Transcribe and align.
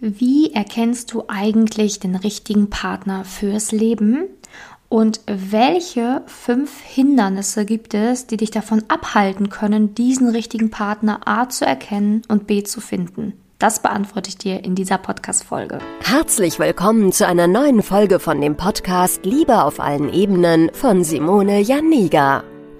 Wie 0.00 0.52
erkennst 0.52 1.12
du 1.12 1.24
eigentlich 1.26 1.98
den 1.98 2.14
richtigen 2.14 2.70
Partner 2.70 3.24
fürs 3.24 3.72
Leben? 3.72 4.28
Und 4.88 5.20
welche 5.26 6.22
fünf 6.26 6.80
Hindernisse 6.80 7.64
gibt 7.64 7.94
es, 7.94 8.28
die 8.28 8.36
dich 8.36 8.52
davon 8.52 8.84
abhalten 8.86 9.50
können, 9.50 9.96
diesen 9.96 10.28
richtigen 10.28 10.70
Partner 10.70 11.22
A 11.26 11.48
zu 11.48 11.66
erkennen 11.66 12.22
und 12.28 12.46
B 12.46 12.62
zu 12.62 12.80
finden? 12.80 13.32
Das 13.58 13.82
beantworte 13.82 14.28
ich 14.28 14.38
dir 14.38 14.62
in 14.64 14.76
dieser 14.76 14.98
Podcast-Folge. 14.98 15.80
Herzlich 16.02 16.60
willkommen 16.60 17.10
zu 17.10 17.26
einer 17.26 17.48
neuen 17.48 17.82
Folge 17.82 18.20
von 18.20 18.40
dem 18.40 18.56
Podcast 18.56 19.24
Liebe 19.24 19.64
auf 19.64 19.80
allen 19.80 20.14
Ebenen 20.14 20.70
von 20.74 21.02
Simone 21.02 21.58
Janiga. 21.58 22.44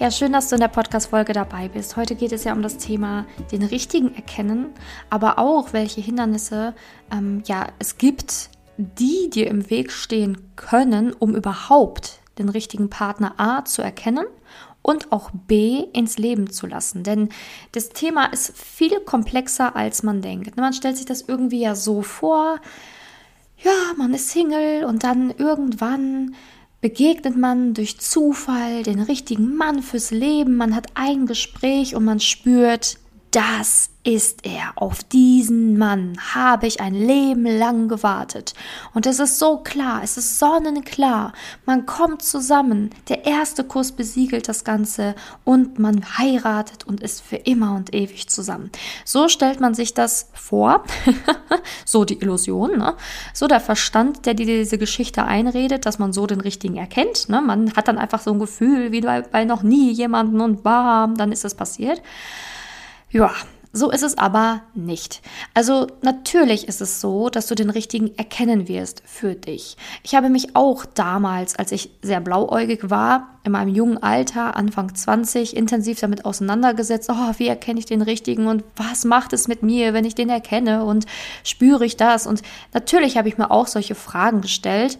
Ja, 0.00 0.12
schön, 0.12 0.32
dass 0.32 0.48
du 0.48 0.54
in 0.54 0.60
der 0.60 0.68
Podcast-Folge 0.68 1.32
dabei 1.32 1.66
bist. 1.66 1.96
Heute 1.96 2.14
geht 2.14 2.30
es 2.30 2.44
ja 2.44 2.52
um 2.52 2.62
das 2.62 2.76
Thema 2.76 3.26
den 3.50 3.64
richtigen 3.64 4.14
erkennen, 4.14 4.66
aber 5.10 5.40
auch 5.40 5.72
welche 5.72 6.00
Hindernisse 6.00 6.76
ähm, 7.10 7.42
ja, 7.46 7.66
es 7.80 7.98
gibt, 7.98 8.50
die 8.76 9.28
dir 9.28 9.48
im 9.48 9.70
Weg 9.70 9.90
stehen 9.90 10.54
können, 10.54 11.12
um 11.12 11.34
überhaupt 11.34 12.20
den 12.38 12.48
richtigen 12.48 12.90
Partner 12.90 13.34
A 13.38 13.64
zu 13.64 13.82
erkennen 13.82 14.24
und 14.82 15.10
auch 15.10 15.32
B 15.32 15.86
ins 15.92 16.16
Leben 16.16 16.48
zu 16.48 16.68
lassen. 16.68 17.02
Denn 17.02 17.30
das 17.72 17.88
Thema 17.88 18.26
ist 18.26 18.56
viel 18.56 19.00
komplexer, 19.00 19.74
als 19.74 20.04
man 20.04 20.22
denkt. 20.22 20.56
Man 20.56 20.74
stellt 20.74 20.96
sich 20.96 21.06
das 21.06 21.22
irgendwie 21.22 21.62
ja 21.62 21.74
so 21.74 22.02
vor, 22.02 22.60
ja, 23.64 23.72
man 23.96 24.14
ist 24.14 24.30
Single 24.30 24.84
und 24.84 25.02
dann 25.02 25.32
irgendwann 25.32 26.36
begegnet 26.80 27.36
man 27.36 27.74
durch 27.74 27.98
Zufall 27.98 28.82
den 28.82 29.00
richtigen 29.00 29.56
Mann 29.56 29.82
fürs 29.82 30.10
Leben, 30.10 30.56
man 30.56 30.74
hat 30.74 30.86
ein 30.94 31.26
Gespräch 31.26 31.94
und 31.94 32.04
man 32.04 32.20
spürt, 32.20 32.98
das 33.30 33.90
ist 34.04 34.46
er. 34.46 34.72
Auf 34.76 35.02
diesen 35.04 35.76
Mann 35.76 36.16
habe 36.32 36.66
ich 36.66 36.80
ein 36.80 36.94
Leben 36.94 37.44
lang 37.44 37.88
gewartet. 37.88 38.54
Und 38.94 39.04
es 39.04 39.18
ist 39.18 39.38
so 39.38 39.58
klar, 39.58 40.00
es 40.02 40.16
ist 40.16 40.38
sonnenklar. 40.38 41.34
Man 41.66 41.84
kommt 41.84 42.22
zusammen, 42.22 42.88
der 43.10 43.26
erste 43.26 43.64
Kuss 43.64 43.92
besiegelt 43.92 44.48
das 44.48 44.64
Ganze 44.64 45.14
und 45.44 45.78
man 45.78 46.16
heiratet 46.16 46.86
und 46.86 47.02
ist 47.02 47.20
für 47.20 47.36
immer 47.36 47.74
und 47.74 47.94
ewig 47.94 48.30
zusammen. 48.30 48.70
So 49.04 49.28
stellt 49.28 49.60
man 49.60 49.74
sich 49.74 49.92
das 49.92 50.30
vor. 50.32 50.84
so 51.84 52.06
die 52.06 52.20
Illusion, 52.22 52.78
ne? 52.78 52.94
So 53.34 53.46
der 53.46 53.60
Verstand, 53.60 54.24
der 54.24 54.32
dir 54.32 54.46
diese 54.46 54.78
Geschichte 54.78 55.24
einredet, 55.24 55.84
dass 55.84 55.98
man 55.98 56.14
so 56.14 56.26
den 56.26 56.40
richtigen 56.40 56.76
erkennt. 56.76 57.28
Ne? 57.28 57.42
Man 57.42 57.74
hat 57.76 57.88
dann 57.88 57.98
einfach 57.98 58.22
so 58.22 58.32
ein 58.32 58.38
Gefühl, 58.38 58.90
wie 58.90 59.02
bei, 59.02 59.20
bei 59.20 59.44
noch 59.44 59.62
nie 59.62 59.92
jemanden 59.92 60.40
und 60.40 60.62
bam, 60.62 61.16
dann 61.16 61.30
ist 61.30 61.44
es 61.44 61.54
passiert. 61.54 62.00
Ja, 63.10 63.32
so 63.72 63.90
ist 63.90 64.02
es 64.02 64.16
aber 64.16 64.62
nicht. 64.74 65.20
Also 65.52 65.86
natürlich 66.00 66.68
ist 66.68 66.80
es 66.80 67.00
so, 67.00 67.28
dass 67.28 67.46
du 67.46 67.54
den 67.54 67.68
richtigen 67.68 68.16
erkennen 68.16 68.66
wirst 68.66 69.02
für 69.04 69.34
dich. 69.34 69.76
Ich 70.02 70.14
habe 70.14 70.30
mich 70.30 70.56
auch 70.56 70.86
damals, 70.86 71.54
als 71.56 71.72
ich 71.72 71.90
sehr 72.02 72.20
blauäugig 72.20 72.90
war, 72.90 73.38
in 73.44 73.52
meinem 73.52 73.74
jungen 73.74 74.02
Alter, 74.02 74.56
Anfang 74.56 74.94
20, 74.94 75.54
intensiv 75.54 76.00
damit 76.00 76.24
auseinandergesetzt, 76.24 77.10
oh, 77.12 77.32
wie 77.36 77.48
erkenne 77.48 77.78
ich 77.78 77.86
den 77.86 78.02
richtigen 78.02 78.46
und 78.46 78.64
was 78.74 79.04
macht 79.04 79.32
es 79.32 79.48
mit 79.48 79.62
mir, 79.62 79.92
wenn 79.92 80.04
ich 80.06 80.14
den 80.14 80.30
erkenne 80.30 80.84
und 80.84 81.04
spüre 81.44 81.84
ich 81.84 81.96
das? 81.96 82.26
Und 82.26 82.42
natürlich 82.72 83.18
habe 83.18 83.28
ich 83.28 83.38
mir 83.38 83.50
auch 83.50 83.66
solche 83.66 83.94
Fragen 83.94 84.40
gestellt. 84.40 84.98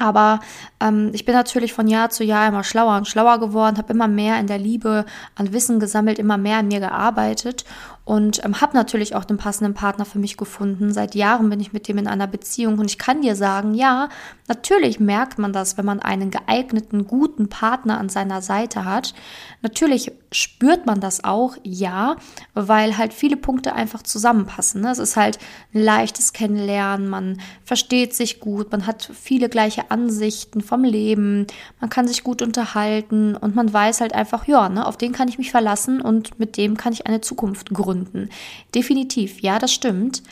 Aber 0.00 0.40
ähm, 0.80 1.10
ich 1.12 1.26
bin 1.26 1.34
natürlich 1.34 1.74
von 1.74 1.86
Jahr 1.86 2.08
zu 2.08 2.24
Jahr 2.24 2.48
immer 2.48 2.64
schlauer 2.64 2.96
und 2.96 3.06
schlauer 3.06 3.38
geworden, 3.38 3.76
habe 3.76 3.92
immer 3.92 4.08
mehr 4.08 4.40
in 4.40 4.46
der 4.46 4.58
Liebe 4.58 5.04
an 5.34 5.52
Wissen 5.52 5.78
gesammelt, 5.78 6.18
immer 6.18 6.38
mehr 6.38 6.58
an 6.58 6.68
mir 6.68 6.80
gearbeitet 6.80 7.64
und 8.10 8.44
ähm, 8.44 8.60
habe 8.60 8.76
natürlich 8.76 9.14
auch 9.14 9.24
den 9.24 9.36
passenden 9.36 9.72
Partner 9.72 10.04
für 10.04 10.18
mich 10.18 10.36
gefunden. 10.36 10.92
Seit 10.92 11.14
Jahren 11.14 11.48
bin 11.48 11.60
ich 11.60 11.72
mit 11.72 11.86
dem 11.86 11.96
in 11.96 12.08
einer 12.08 12.26
Beziehung 12.26 12.80
und 12.80 12.90
ich 12.90 12.98
kann 12.98 13.22
dir 13.22 13.36
sagen, 13.36 13.72
ja, 13.72 14.08
natürlich 14.48 14.98
merkt 14.98 15.38
man 15.38 15.52
das, 15.52 15.78
wenn 15.78 15.84
man 15.84 16.00
einen 16.00 16.32
geeigneten, 16.32 17.06
guten 17.06 17.48
Partner 17.48 17.98
an 17.98 18.08
seiner 18.08 18.42
Seite 18.42 18.84
hat. 18.84 19.14
Natürlich 19.62 20.10
spürt 20.32 20.86
man 20.86 20.98
das 21.00 21.22
auch, 21.22 21.56
ja, 21.62 22.16
weil 22.52 22.98
halt 22.98 23.14
viele 23.14 23.36
Punkte 23.36 23.74
einfach 23.74 24.02
zusammenpassen. 24.02 24.80
Ne? 24.80 24.90
Es 24.90 24.98
ist 24.98 25.16
halt 25.16 25.38
ein 25.72 25.80
leichtes 25.80 26.32
Kennenlernen, 26.32 27.08
man 27.08 27.40
versteht 27.62 28.14
sich 28.14 28.40
gut, 28.40 28.72
man 28.72 28.88
hat 28.88 29.08
viele 29.14 29.48
gleiche 29.48 29.92
Ansichten 29.92 30.62
vom 30.62 30.82
Leben, 30.82 31.46
man 31.78 31.90
kann 31.90 32.08
sich 32.08 32.24
gut 32.24 32.42
unterhalten 32.42 33.36
und 33.36 33.54
man 33.54 33.72
weiß 33.72 34.00
halt 34.00 34.14
einfach, 34.14 34.48
ja, 34.48 34.68
ne, 34.68 34.84
auf 34.84 34.96
den 34.96 35.12
kann 35.12 35.28
ich 35.28 35.38
mich 35.38 35.52
verlassen 35.52 36.00
und 36.00 36.40
mit 36.40 36.56
dem 36.56 36.76
kann 36.76 36.92
ich 36.92 37.06
eine 37.06 37.20
Zukunft 37.20 37.70
gründen. 37.70 37.99
Gründen. 38.04 38.30
Definitiv, 38.74 39.40
ja, 39.40 39.58
das 39.58 39.72
stimmt. 39.72 40.22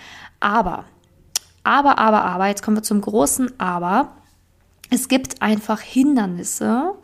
Aber, 0.40 0.84
aber, 1.64 1.98
aber, 1.98 2.24
aber, 2.24 2.46
jetzt 2.46 2.62
kommen 2.62 2.76
wir 2.76 2.82
zum 2.82 3.00
großen 3.00 3.58
Aber. 3.58 4.12
Es 4.90 5.08
gibt 5.08 5.42
einfach 5.42 5.80
Hindernisse, 5.80 6.94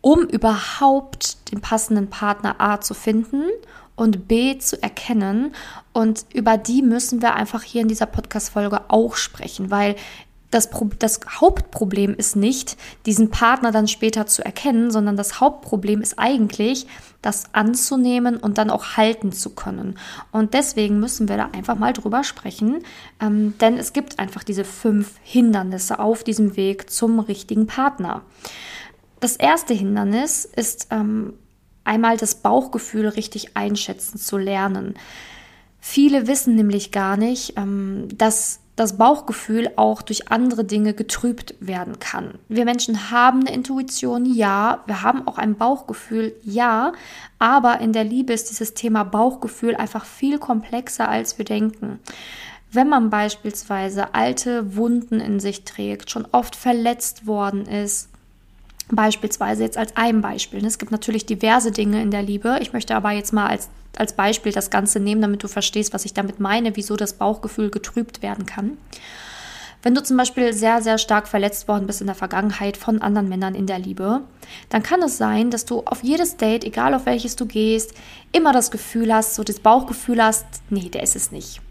um 0.00 0.22
überhaupt 0.22 1.50
den 1.52 1.60
passenden 1.60 2.08
Partner 2.08 2.60
A 2.60 2.80
zu 2.80 2.94
finden 2.94 3.42
und 3.96 4.28
B 4.28 4.58
zu 4.58 4.80
erkennen. 4.82 5.54
Und 5.92 6.26
über 6.32 6.56
die 6.56 6.82
müssen 6.82 7.22
wir 7.22 7.34
einfach 7.34 7.62
hier 7.62 7.82
in 7.82 7.88
dieser 7.88 8.06
Podcast-Folge 8.06 8.82
auch 8.88 9.16
sprechen, 9.16 9.70
weil 9.70 9.96
das, 10.56 10.70
das, 10.98 11.20
Hauptproblem 11.28 12.14
ist 12.14 12.34
nicht, 12.34 12.78
diesen 13.04 13.30
Partner 13.30 13.72
dann 13.72 13.88
später 13.88 14.26
zu 14.26 14.42
erkennen, 14.42 14.90
sondern 14.90 15.16
das 15.16 15.38
Hauptproblem 15.40 16.00
ist 16.00 16.18
eigentlich, 16.18 16.86
das 17.20 17.54
anzunehmen 17.54 18.38
und 18.38 18.56
dann 18.56 18.70
auch 18.70 18.96
halten 18.96 19.32
zu 19.32 19.50
können. 19.50 19.98
Und 20.32 20.54
deswegen 20.54 20.98
müssen 20.98 21.28
wir 21.28 21.36
da 21.36 21.50
einfach 21.52 21.76
mal 21.76 21.92
drüber 21.92 22.24
sprechen, 22.24 22.82
ähm, 23.20 23.54
denn 23.60 23.76
es 23.76 23.92
gibt 23.92 24.18
einfach 24.18 24.44
diese 24.44 24.64
fünf 24.64 25.12
Hindernisse 25.22 25.98
auf 25.98 26.24
diesem 26.24 26.56
Weg 26.56 26.90
zum 26.90 27.20
richtigen 27.20 27.66
Partner. 27.66 28.22
Das 29.20 29.36
erste 29.36 29.74
Hindernis 29.74 30.44
ist 30.46 30.88
ähm, 30.90 31.34
einmal 31.84 32.16
das 32.16 32.36
Bauchgefühl 32.36 33.08
richtig 33.08 33.56
einschätzen 33.56 34.18
zu 34.18 34.38
lernen. 34.38 34.94
Viele 35.80 36.26
wissen 36.26 36.54
nämlich 36.54 36.92
gar 36.92 37.16
nicht, 37.16 37.58
ähm, 37.58 38.08
dass 38.16 38.60
das 38.76 38.98
Bauchgefühl 38.98 39.70
auch 39.76 40.02
durch 40.02 40.30
andere 40.30 40.64
Dinge 40.64 40.92
getrübt 40.92 41.54
werden 41.60 41.98
kann. 41.98 42.34
Wir 42.48 42.66
Menschen 42.66 43.10
haben 43.10 43.40
eine 43.40 43.54
Intuition, 43.54 44.26
ja, 44.26 44.82
wir 44.86 45.02
haben 45.02 45.26
auch 45.26 45.38
ein 45.38 45.56
Bauchgefühl, 45.56 46.34
ja, 46.44 46.92
aber 47.38 47.80
in 47.80 47.94
der 47.94 48.04
Liebe 48.04 48.34
ist 48.34 48.50
dieses 48.50 48.74
Thema 48.74 49.04
Bauchgefühl 49.04 49.74
einfach 49.74 50.04
viel 50.04 50.38
komplexer, 50.38 51.08
als 51.08 51.38
wir 51.38 51.46
denken. 51.46 52.00
Wenn 52.70 52.88
man 52.90 53.08
beispielsweise 53.08 54.14
alte 54.14 54.76
Wunden 54.76 55.20
in 55.20 55.40
sich 55.40 55.64
trägt, 55.64 56.10
schon 56.10 56.26
oft 56.30 56.54
verletzt 56.54 57.26
worden 57.26 57.64
ist, 57.64 58.10
Beispielsweise 58.88 59.64
jetzt 59.64 59.78
als 59.78 59.96
ein 59.96 60.20
Beispiel. 60.20 60.64
Es 60.64 60.78
gibt 60.78 60.92
natürlich 60.92 61.26
diverse 61.26 61.72
Dinge 61.72 62.00
in 62.00 62.12
der 62.12 62.22
Liebe. 62.22 62.58
Ich 62.60 62.72
möchte 62.72 62.94
aber 62.94 63.10
jetzt 63.10 63.32
mal 63.32 63.48
als, 63.48 63.68
als 63.98 64.14
Beispiel 64.14 64.52
das 64.52 64.70
Ganze 64.70 65.00
nehmen, 65.00 65.22
damit 65.22 65.42
du 65.42 65.48
verstehst, 65.48 65.92
was 65.94 66.04
ich 66.04 66.14
damit 66.14 66.40
meine, 66.40 66.76
wieso 66.76 66.96
das 66.96 67.14
Bauchgefühl 67.14 67.70
getrübt 67.70 68.22
werden 68.22 68.46
kann. 68.46 68.78
Wenn 69.82 69.94
du 69.94 70.02
zum 70.02 70.16
Beispiel 70.16 70.52
sehr, 70.52 70.82
sehr 70.82 70.98
stark 70.98 71.28
verletzt 71.28 71.68
worden 71.68 71.86
bist 71.86 72.00
in 72.00 72.08
der 72.08 72.16
Vergangenheit 72.16 72.76
von 72.76 73.02
anderen 73.02 73.28
Männern 73.28 73.54
in 73.54 73.66
der 73.66 73.78
Liebe, 73.78 74.22
dann 74.68 74.82
kann 74.82 75.00
es 75.02 75.16
sein, 75.16 75.50
dass 75.50 75.64
du 75.64 75.82
auf 75.84 76.02
jedes 76.02 76.36
Date, 76.36 76.64
egal 76.64 76.92
auf 76.92 77.06
welches 77.06 77.36
du 77.36 77.46
gehst, 77.46 77.94
immer 78.36 78.52
das 78.52 78.70
Gefühl 78.70 79.14
hast, 79.14 79.34
so 79.34 79.42
das 79.42 79.60
Bauchgefühl 79.60 80.22
hast, 80.22 80.44
nee, 80.68 80.90
der 80.90 81.02
ist 81.02 81.16
es 81.16 81.32
nicht. 81.32 81.62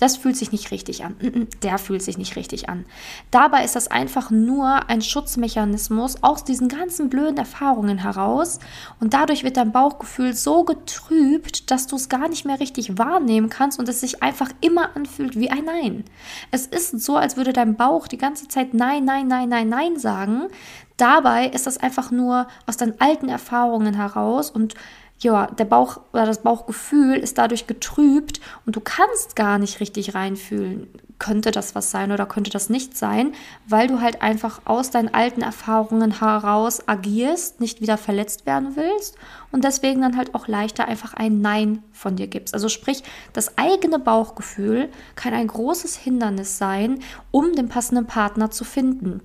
Das 0.00 0.16
fühlt 0.16 0.36
sich 0.36 0.52
nicht 0.52 0.70
richtig 0.70 1.04
an, 1.04 1.16
der 1.62 1.78
fühlt 1.78 2.02
sich 2.02 2.18
nicht 2.18 2.36
richtig 2.36 2.68
an. 2.68 2.84
Dabei 3.30 3.64
ist 3.64 3.74
das 3.74 3.88
einfach 3.88 4.30
nur 4.30 4.88
ein 4.88 5.02
Schutzmechanismus 5.02 6.22
aus 6.22 6.44
diesen 6.44 6.68
ganzen 6.68 7.10
blöden 7.10 7.36
Erfahrungen 7.36 7.98
heraus 7.98 8.60
und 9.00 9.12
dadurch 9.14 9.44
wird 9.44 9.56
dein 9.56 9.72
Bauchgefühl 9.72 10.34
so 10.34 10.64
getrübt, 10.64 11.70
dass 11.70 11.86
du 11.86 11.96
es 11.96 12.08
gar 12.08 12.28
nicht 12.28 12.44
mehr 12.44 12.60
richtig 12.60 12.98
wahrnehmen 12.98 13.50
kannst 13.50 13.78
und 13.78 13.88
es 13.88 14.00
sich 14.00 14.22
einfach 14.22 14.50
immer 14.60 14.96
anfühlt 14.96 15.38
wie 15.38 15.50
ein 15.50 15.64
Nein. 15.64 16.04
Es 16.50 16.66
ist 16.66 17.00
so, 17.00 17.16
als 17.16 17.36
würde 17.36 17.52
dein 17.52 17.76
Bauch 17.76 18.06
die 18.06 18.18
ganze 18.18 18.48
Zeit 18.48 18.74
Nein, 18.74 19.04
Nein, 19.04 19.26
Nein, 19.26 19.48
Nein, 19.48 19.68
Nein 19.68 19.98
sagen. 19.98 20.48
Dabei 20.96 21.46
ist 21.48 21.66
das 21.66 21.78
einfach 21.78 22.10
nur 22.10 22.46
aus 22.66 22.76
deinen 22.76 23.00
alten 23.00 23.28
Erfahrungen 23.28 23.94
heraus 23.94 24.50
und 24.50 24.74
ja, 25.22 25.46
der 25.46 25.64
Bauch 25.64 26.00
oder 26.12 26.26
das 26.26 26.42
Bauchgefühl 26.42 27.16
ist 27.16 27.38
dadurch 27.38 27.66
getrübt 27.66 28.40
und 28.66 28.74
du 28.74 28.80
kannst 28.80 29.36
gar 29.36 29.58
nicht 29.58 29.80
richtig 29.80 30.14
reinfühlen. 30.14 30.88
Könnte 31.18 31.52
das 31.52 31.76
was 31.76 31.92
sein 31.92 32.10
oder 32.10 32.26
könnte 32.26 32.50
das 32.50 32.68
nicht 32.68 32.96
sein, 32.98 33.32
weil 33.68 33.86
du 33.86 34.00
halt 34.00 34.22
einfach 34.22 34.62
aus 34.64 34.90
deinen 34.90 35.14
alten 35.14 35.42
Erfahrungen 35.42 36.18
heraus 36.18 36.88
agierst, 36.88 37.60
nicht 37.60 37.80
wieder 37.80 37.96
verletzt 37.96 38.44
werden 38.44 38.74
willst 38.74 39.16
und 39.52 39.62
deswegen 39.62 40.02
dann 40.02 40.16
halt 40.16 40.34
auch 40.34 40.48
leichter 40.48 40.88
einfach 40.88 41.14
ein 41.14 41.40
Nein 41.40 41.84
von 41.92 42.16
dir 42.16 42.26
gibst. 42.26 42.54
Also 42.54 42.68
sprich, 42.68 43.04
das 43.32 43.56
eigene 43.56 44.00
Bauchgefühl 44.00 44.88
kann 45.14 45.34
ein 45.34 45.46
großes 45.46 45.94
Hindernis 45.94 46.58
sein, 46.58 46.98
um 47.30 47.52
den 47.52 47.68
passenden 47.68 48.06
Partner 48.06 48.50
zu 48.50 48.64
finden. 48.64 49.20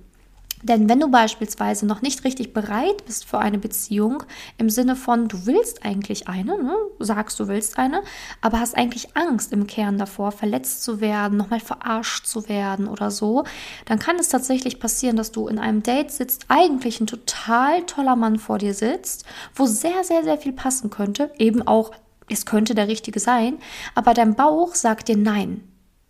Denn 0.62 0.88
wenn 0.88 0.98
du 0.98 1.08
beispielsweise 1.08 1.86
noch 1.86 2.02
nicht 2.02 2.24
richtig 2.24 2.52
bereit 2.52 3.04
bist 3.06 3.24
für 3.24 3.38
eine 3.38 3.58
Beziehung, 3.58 4.24
im 4.56 4.70
Sinne 4.70 4.96
von, 4.96 5.28
du 5.28 5.46
willst 5.46 5.84
eigentlich 5.84 6.28
eine, 6.28 6.62
ne? 6.62 6.74
sagst 6.98 7.38
du 7.38 7.48
willst 7.48 7.78
eine, 7.78 8.02
aber 8.40 8.58
hast 8.60 8.76
eigentlich 8.76 9.16
Angst 9.16 9.52
im 9.52 9.66
Kern 9.66 9.98
davor, 9.98 10.32
verletzt 10.32 10.82
zu 10.82 11.00
werden, 11.00 11.38
nochmal 11.38 11.60
verarscht 11.60 12.26
zu 12.26 12.48
werden 12.48 12.88
oder 12.88 13.10
so, 13.10 13.44
dann 13.84 13.98
kann 13.98 14.16
es 14.16 14.28
tatsächlich 14.28 14.80
passieren, 14.80 15.16
dass 15.16 15.30
du 15.30 15.46
in 15.48 15.58
einem 15.58 15.82
Date 15.82 16.10
sitzt, 16.10 16.46
eigentlich 16.48 17.00
ein 17.00 17.06
total 17.06 17.82
toller 17.82 18.16
Mann 18.16 18.38
vor 18.38 18.58
dir 18.58 18.74
sitzt, 18.74 19.24
wo 19.54 19.66
sehr, 19.66 20.02
sehr, 20.02 20.24
sehr 20.24 20.38
viel 20.38 20.52
passen 20.52 20.90
könnte, 20.90 21.30
eben 21.38 21.66
auch, 21.66 21.92
es 22.28 22.46
könnte 22.46 22.74
der 22.74 22.88
richtige 22.88 23.20
sein, 23.20 23.58
aber 23.94 24.12
dein 24.12 24.34
Bauch 24.34 24.74
sagt 24.74 25.08
dir 25.08 25.16
nein 25.16 25.62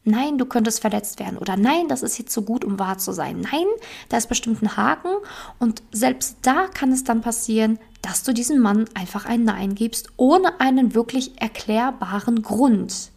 nein, 0.05 0.39
du 0.39 0.47
könntest 0.47 0.81
verletzt 0.81 1.19
werden 1.19 1.39
oder 1.39 1.57
nein, 1.57 1.89
das 1.89 2.03
ist 2.03 2.19
jetzt 2.19 2.33
so 2.33 2.43
gut, 2.43 2.65
um 2.65 2.79
wahr 2.79 2.99
zu 2.99 3.13
sein. 3.13 3.41
Nein, 3.41 3.67
da 4.09 4.17
ist 4.17 4.29
bestimmt 4.29 4.63
ein 4.63 4.77
Haken 4.77 5.11
und 5.59 5.83
selbst 5.93 6.39
da 6.43 6.67
kann 6.69 6.93
es 6.93 7.05
dann 7.05 7.21
passieren, 7.21 7.79
dass 8.03 8.23
du 8.23 8.33
diesem 8.33 8.61
Mann 8.61 8.87
einfach 8.95 9.27
ein 9.27 9.45
Nein 9.45 9.75
gibst, 9.75 10.09
ohne 10.17 10.61
einen 10.61 10.95
wirklich 10.95 11.41
erklärbaren 11.41 12.43
Grund. 12.43 13.11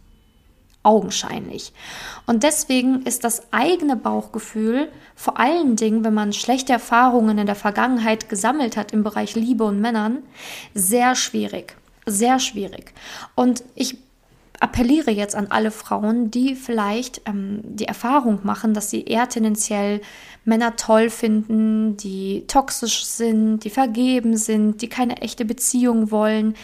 Augenscheinlich. 0.84 1.74
Und 2.26 2.42
deswegen 2.42 3.04
ist 3.04 3.24
das 3.24 3.54
eigene 3.54 3.96
Bauchgefühl, 3.96 4.92
vor 5.16 5.40
allen 5.40 5.76
Dingen, 5.76 6.04
wenn 6.04 6.16
man 6.16 6.34
schlechte 6.34 6.74
Erfahrungen 6.74 7.38
in 7.38 7.46
der 7.46 7.56
Vergangenheit 7.56 8.30
gesammelt 8.30 8.78
hat 8.78 8.92
im 8.92 9.04
Bereich 9.04 9.36
Liebe 9.36 9.64
und 9.64 9.80
Männern, 9.80 10.24
sehr 10.74 11.14
schwierig. 11.14 11.76
Sehr 12.08 12.40
schwierig. 12.40 12.96
Und 13.36 13.64
ich 13.76 14.00
appelliere 14.62 15.12
jetzt 15.12 15.36
an 15.36 15.48
alle 15.50 15.72
Frauen, 15.72 16.30
die 16.30 16.56
vielleicht 16.56 17.22
ähm, 17.26 17.62
die 17.64 17.86
Erfahrung 17.86 18.40
machen, 18.44 18.74
dass 18.74 18.92
sie 18.92 19.04
eher 19.04 19.28
tendenziell 19.28 20.02
Männer 20.46 20.76
toll 20.76 21.10
finden, 21.10 21.98
die 21.98 22.46
toxisch 22.48 23.04
sind, 23.04 23.64
die 23.64 23.70
vergeben 23.72 24.38
sind, 24.38 24.82
die 24.82 24.88
keine 24.90 25.18
echte 25.22 25.46
Beziehung 25.46 26.12
wollen. 26.12 26.56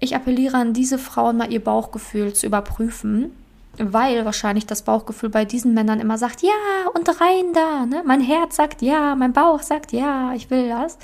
Ich 0.00 0.16
appelliere 0.16 0.56
an 0.56 0.72
diese 0.72 0.98
Frauen 0.98 1.36
mal 1.36 1.52
ihr 1.52 1.62
Bauchgefühl 1.62 2.32
zu 2.32 2.46
überprüfen, 2.46 3.30
weil 3.78 4.24
wahrscheinlich 4.24 4.66
das 4.66 4.82
Bauchgefühl 4.82 5.30
bei 5.30 5.44
diesen 5.44 5.74
Männern 5.74 6.00
immer 6.00 6.18
sagt, 6.18 6.42
ja, 6.42 6.50
und 6.92 7.08
rein 7.20 7.52
da, 7.54 7.86
ne? 7.86 8.02
Mein 8.04 8.20
Herz 8.20 8.56
sagt 8.56 8.82
ja, 8.82 9.14
mein 9.14 9.32
Bauch 9.32 9.62
sagt 9.62 9.92
ja, 9.92 10.34
ich 10.34 10.50
will 10.50 10.68
das. 10.68 10.98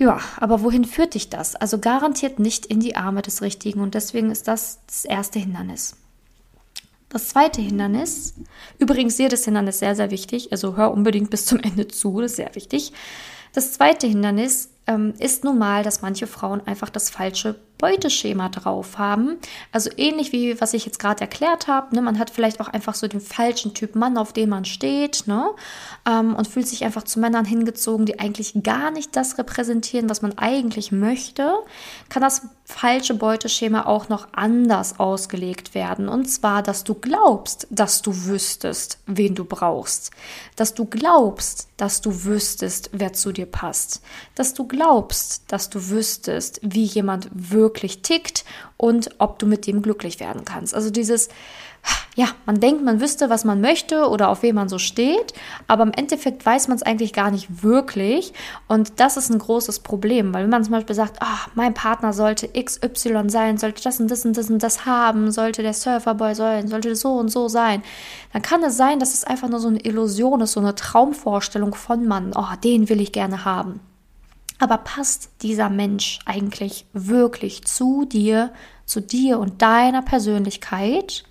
Ja, 0.00 0.18
aber 0.38 0.62
wohin 0.62 0.86
führt 0.86 1.12
dich 1.12 1.28
das? 1.28 1.56
Also 1.56 1.78
garantiert 1.78 2.38
nicht 2.38 2.64
in 2.64 2.80
die 2.80 2.96
Arme 2.96 3.20
des 3.20 3.42
Richtigen 3.42 3.82
und 3.82 3.94
deswegen 3.94 4.30
ist 4.30 4.48
das 4.48 4.80
das 4.86 5.04
erste 5.04 5.38
Hindernis. 5.38 5.94
Das 7.10 7.28
zweite 7.28 7.60
Hindernis, 7.60 8.32
übrigens 8.78 9.18
das 9.18 9.44
Hindernis 9.44 9.80
sehr, 9.80 9.94
sehr 9.94 10.10
wichtig, 10.10 10.52
also 10.52 10.74
hör 10.78 10.90
unbedingt 10.92 11.28
bis 11.28 11.44
zum 11.44 11.58
Ende 11.60 11.86
zu, 11.86 12.18
das 12.22 12.30
ist 12.30 12.36
sehr 12.36 12.54
wichtig. 12.54 12.94
Das 13.52 13.74
zweite 13.74 14.06
Hindernis 14.06 14.70
ähm, 14.86 15.14
ist 15.18 15.44
nun 15.44 15.58
mal, 15.58 15.82
dass 15.82 16.02
manche 16.02 16.26
Frauen 16.26 16.66
einfach 16.66 16.90
das 16.90 17.10
falsche 17.10 17.56
Beuteschema 17.80 18.50
drauf 18.50 18.98
haben. 18.98 19.38
Also 19.72 19.88
ähnlich 19.96 20.32
wie 20.32 20.60
was 20.60 20.74
ich 20.74 20.84
jetzt 20.84 20.98
gerade 20.98 21.22
erklärt 21.22 21.66
habe. 21.66 21.94
Ne? 21.94 22.02
Man 22.02 22.18
hat 22.18 22.30
vielleicht 22.30 22.60
auch 22.60 22.68
einfach 22.68 22.94
so 22.94 23.08
den 23.08 23.22
falschen 23.22 23.72
Typ 23.72 23.94
Mann, 23.94 24.18
auf 24.18 24.34
den 24.34 24.50
man 24.50 24.66
steht, 24.66 25.26
ne? 25.26 25.50
Ähm, 26.06 26.34
und 26.34 26.46
fühlt 26.46 26.68
sich 26.68 26.84
einfach 26.84 27.04
zu 27.04 27.20
Männern 27.20 27.46
hingezogen, 27.46 28.04
die 28.04 28.20
eigentlich 28.20 28.52
gar 28.62 28.90
nicht 28.90 29.16
das 29.16 29.38
repräsentieren, 29.38 30.10
was 30.10 30.20
man 30.20 30.36
eigentlich 30.36 30.92
möchte. 30.92 31.54
Kann 32.10 32.22
das 32.22 32.42
falsche 32.64 33.14
Beuteschema 33.14 33.86
auch 33.86 34.08
noch 34.10 34.28
anders 34.32 35.00
ausgelegt 35.00 35.74
werden. 35.74 36.08
Und 36.08 36.26
zwar, 36.26 36.62
dass 36.62 36.84
du 36.84 36.94
glaubst, 36.94 37.66
dass 37.70 38.02
du 38.02 38.26
wüsstest, 38.26 38.98
wen 39.06 39.34
du 39.34 39.44
brauchst. 39.44 40.10
Dass 40.54 40.74
du 40.74 40.84
glaubst, 40.84 41.68
dass 41.78 42.02
du 42.02 42.24
wüsstest, 42.24 42.90
wer 42.92 43.14
zu 43.14 43.32
dir 43.32 43.46
passt. 43.46 44.02
Dass 44.34 44.52
du 44.52 44.68
glaubst, 44.68 44.79
dass 45.48 45.70
du 45.70 45.90
wüsstest, 45.90 46.60
wie 46.62 46.84
jemand 46.84 47.28
wirklich 47.32 47.70
wirklich 47.70 48.02
tickt 48.02 48.44
und 48.76 49.10
ob 49.18 49.38
du 49.38 49.46
mit 49.46 49.66
dem 49.66 49.82
glücklich 49.82 50.20
werden 50.20 50.44
kannst. 50.44 50.74
Also 50.74 50.90
dieses, 50.90 51.28
ja, 52.14 52.28
man 52.46 52.60
denkt, 52.60 52.82
man 52.82 53.00
wüsste, 53.00 53.30
was 53.30 53.44
man 53.44 53.60
möchte 53.60 54.08
oder 54.08 54.28
auf 54.28 54.42
wen 54.42 54.54
man 54.54 54.68
so 54.68 54.78
steht, 54.78 55.32
aber 55.66 55.84
im 55.84 55.92
Endeffekt 55.92 56.44
weiß 56.44 56.68
man 56.68 56.76
es 56.76 56.82
eigentlich 56.82 57.12
gar 57.12 57.30
nicht 57.30 57.62
wirklich. 57.62 58.32
Und 58.68 59.00
das 59.00 59.16
ist 59.16 59.30
ein 59.30 59.38
großes 59.38 59.80
Problem, 59.80 60.34
weil 60.34 60.42
wenn 60.42 60.50
man 60.50 60.64
zum 60.64 60.72
Beispiel 60.72 60.96
sagt, 60.96 61.18
ach, 61.20 61.48
mein 61.54 61.74
Partner 61.74 62.12
sollte 62.12 62.48
XY 62.48 63.28
sein, 63.28 63.58
sollte 63.58 63.82
das 63.82 64.00
und 64.00 64.10
das 64.10 64.24
und 64.24 64.36
das 64.36 64.50
und 64.50 64.62
das 64.62 64.84
haben, 64.84 65.30
sollte 65.30 65.62
der 65.62 65.74
Surferboy 65.74 66.34
sein, 66.34 66.68
sollte 66.68 66.96
so 66.96 67.14
und 67.14 67.30
so 67.30 67.48
sein, 67.48 67.82
dann 68.32 68.42
kann 68.42 68.62
es 68.62 68.76
sein, 68.76 68.98
dass 68.98 69.14
es 69.14 69.24
einfach 69.24 69.48
nur 69.48 69.60
so 69.60 69.68
eine 69.68 69.80
Illusion 69.80 70.40
ist, 70.40 70.52
so 70.52 70.60
eine 70.60 70.74
Traumvorstellung 70.74 71.74
von 71.74 72.06
Mann, 72.06 72.32
oh, 72.34 72.56
den 72.62 72.88
will 72.88 73.00
ich 73.00 73.12
gerne 73.12 73.44
haben. 73.44 73.80
Aber 74.60 74.76
passt 74.76 75.30
dieser 75.40 75.70
Mensch 75.70 76.20
eigentlich 76.26 76.86
wirklich 76.92 77.64
zu 77.64 78.04
dir, 78.04 78.52
zu 78.84 79.00
dir 79.00 79.38
und 79.38 79.62
deiner 79.62 80.02
Persönlichkeit? 80.02 81.24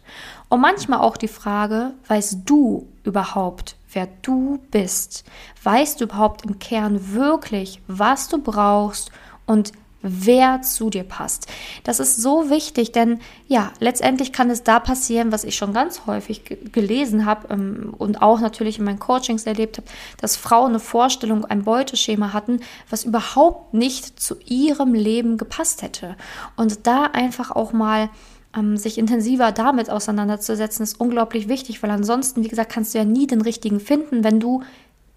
Und 0.50 0.62
manchmal 0.62 1.00
auch 1.00 1.16
die 1.16 1.28
Frage, 1.28 1.94
weißt 2.08 2.40
du 2.46 2.88
überhaupt, 3.04 3.78
wer 3.94 4.08
du 4.24 4.60
bist? 4.72 5.24
Weißt 5.64 6.02
du 6.02 6.06
überhaupt 6.06 6.44
im 6.44 6.58
Kern 6.58 7.14
wirklich, 7.14 7.82
was 7.88 8.30
du 8.30 8.42
brauchst 8.42 9.12
und 9.46 9.74
wer 10.02 10.62
zu 10.62 10.90
dir 10.90 11.04
passt. 11.04 11.48
Das 11.84 12.00
ist 12.00 12.22
so 12.22 12.50
wichtig, 12.50 12.92
denn 12.92 13.20
ja, 13.48 13.72
letztendlich 13.80 14.32
kann 14.32 14.50
es 14.50 14.64
da 14.64 14.80
passieren, 14.80 15.32
was 15.32 15.44
ich 15.44 15.56
schon 15.56 15.74
ganz 15.74 16.06
häufig 16.06 16.44
gelesen 16.72 17.26
habe 17.26 17.54
ähm, 17.54 17.94
und 17.98 18.22
auch 18.22 18.40
natürlich 18.40 18.80
in 18.80 18.86
meinen 18.86 19.00
Coachings 19.00 19.46
erlebt 19.46 19.78
habe, 19.78 19.88
dass 20.20 20.36
Frauen 20.36 20.70
eine 20.70 20.80
Vorstellung, 20.80 21.46
ein 21.46 21.64
Beuteschema 21.64 22.34
hatten, 22.34 22.62
was 22.90 23.04
überhaupt 23.04 23.74
nicht 23.74 24.20
zu 24.20 24.36
ihrem 24.46 24.94
Leben 24.94 25.38
gepasst 25.38 25.82
hätte. 25.82 26.16
Und 26.56 26.88
da 26.88 27.06
einfach 27.06 27.52
auch 27.52 27.74
mal 27.74 28.10
ähm, 28.56 28.78
sich 28.78 28.98
intensiver 28.98 29.52
damit 29.52 29.90
auseinanderzusetzen, 29.90 30.84
ist 30.84 31.00
unglaublich 31.00 31.48
wichtig, 31.48 31.84
weil 31.84 31.92
ansonsten, 31.92 32.44
wie 32.44 32.48
gesagt, 32.48 32.72
kannst 32.72 32.94
du 32.94 33.00
ja 33.00 33.06
nie 33.06 33.28
den 33.28 33.42
richtigen 33.42 33.80
finden, 33.80 34.24
wenn 34.24 34.40
du 34.40 34.64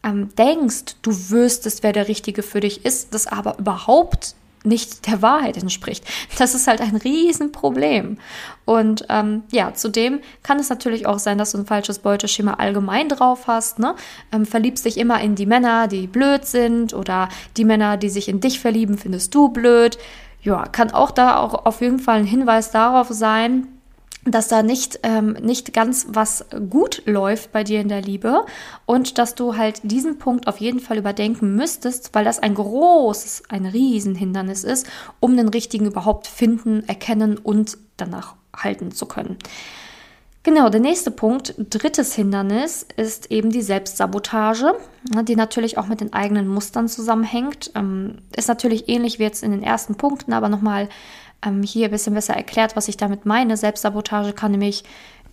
ähm, 0.03 0.35
denkst, 0.37 0.97
du 1.03 1.13
wüsstest, 1.31 1.83
wer 1.83 1.93
der 1.93 2.09
Richtige 2.09 2.43
für 2.43 2.61
dich 2.61 2.85
ist, 2.85 3.15
das 3.15 3.27
aber 3.27 3.59
überhaupt 3.59 4.35
nicht 4.65 5.07
der 5.07 5.23
Wahrheit 5.23 5.57
entspricht. 5.57 6.05
Das 6.39 6.55
ist 6.55 6.67
halt 6.67 6.81
ein 6.81 6.97
Riesenproblem. 6.97 8.19
Und 8.65 9.05
ähm, 9.09 9.43
ja, 9.51 9.75
zudem 9.75 10.21
kann 10.43 10.59
es 10.59 10.71
natürlich 10.71 11.07
auch 11.07 11.19
sein, 11.19 11.39
dass 11.39 11.53
du 11.53 11.59
ein 11.59 11.67
falsches 11.67 11.99
Beuteschema 11.99 12.55
allgemein 12.55 13.09
drauf 13.09 13.47
hast. 13.47 13.79
Ne? 13.79 13.95
Ähm, 14.33 14.47
verliebst 14.47 14.85
dich 14.85 14.99
immer 14.99 15.21
in 15.21 15.35
die 15.35 15.47
Männer, 15.47 15.89
die 15.89 16.07
blöd 16.07 16.45
sind 16.45 16.95
oder 16.95 17.29
die 17.57 17.65
Männer, 17.65 17.97
die 17.97 18.09
sich 18.09 18.29
in 18.29 18.41
dich 18.41 18.61
verlieben, 18.61 18.99
findest 18.99 19.35
du 19.35 19.49
blöd. 19.49 19.99
Ja, 20.43 20.65
kann 20.65 20.91
auch 20.91 21.11
da 21.11 21.39
auch 21.39 21.67
auf 21.67 21.81
jeden 21.81 21.99
Fall 21.99 22.19
ein 22.19 22.27
Hinweis 22.27 22.71
darauf 22.71 23.09
sein, 23.11 23.69
dass 24.25 24.49
da 24.49 24.63
nicht, 24.63 25.01
ähm, 25.03 25.33
nicht 25.41 25.73
ganz 25.73 26.07
was 26.11 26.45
gut 26.71 27.03
läuft 27.07 27.51
bei 27.53 27.65
dir 27.65 27.81
in 27.81 27.89
der 27.89 28.03
Liebe 28.03 28.47
und 28.87 29.19
dass 29.19 29.35
du 29.35 29.57
halt 29.57 29.81
diesen 29.83 30.19
Punkt 30.19 30.47
auf 30.47 30.59
jeden 30.59 30.81
Fall 30.81 30.99
überdenken 30.99 31.57
müsstest, 31.57 32.15
weil 32.15 32.25
das 32.25 32.39
ein 32.39 32.55
großes, 32.55 33.45
ein 33.49 33.67
Riesenhindernis 33.67 34.63
ist, 34.65 34.87
um 35.19 35.37
den 35.37 35.49
richtigen 35.49 35.87
überhaupt 35.87 36.29
finden, 36.29 36.85
erkennen 36.87 37.37
und 37.37 37.79
danach 37.97 38.37
halten 38.55 38.93
zu 38.93 39.07
können. 39.07 39.39
Genau, 40.45 40.69
der 40.71 40.81
nächste 40.81 41.13
Punkt, 41.13 41.55
drittes 41.57 42.15
Hindernis, 42.15 42.85
ist 42.97 43.31
eben 43.31 43.51
die 43.51 43.63
Selbstsabotage, 43.63 44.75
ne, 45.15 45.23
die 45.23 45.37
natürlich 45.37 45.79
auch 45.79 45.87
mit 45.87 46.01
den 46.01 46.13
eigenen 46.13 46.49
Mustern 46.49 46.89
zusammenhängt. 46.89 47.71
Ähm, 47.77 48.19
ist 48.37 48.49
natürlich 48.49 48.89
ähnlich 48.89 49.21
wie 49.21 49.23
jetzt 49.23 49.45
in 49.45 49.53
den 49.53 49.63
ersten 49.63 49.95
Punkten, 49.95 50.33
aber 50.33 50.49
nochmal 50.49 50.89
ähm, 51.45 51.63
hier 51.63 51.87
ein 51.87 51.91
bisschen 51.91 52.15
besser 52.15 52.35
erklärt, 52.35 52.77
was 52.77 52.89
ich 52.89 52.97
damit 52.97 53.27
meine. 53.27 53.57
Selbstsabotage 53.57 54.33
kann 54.33 54.53
nämlich 54.53 54.85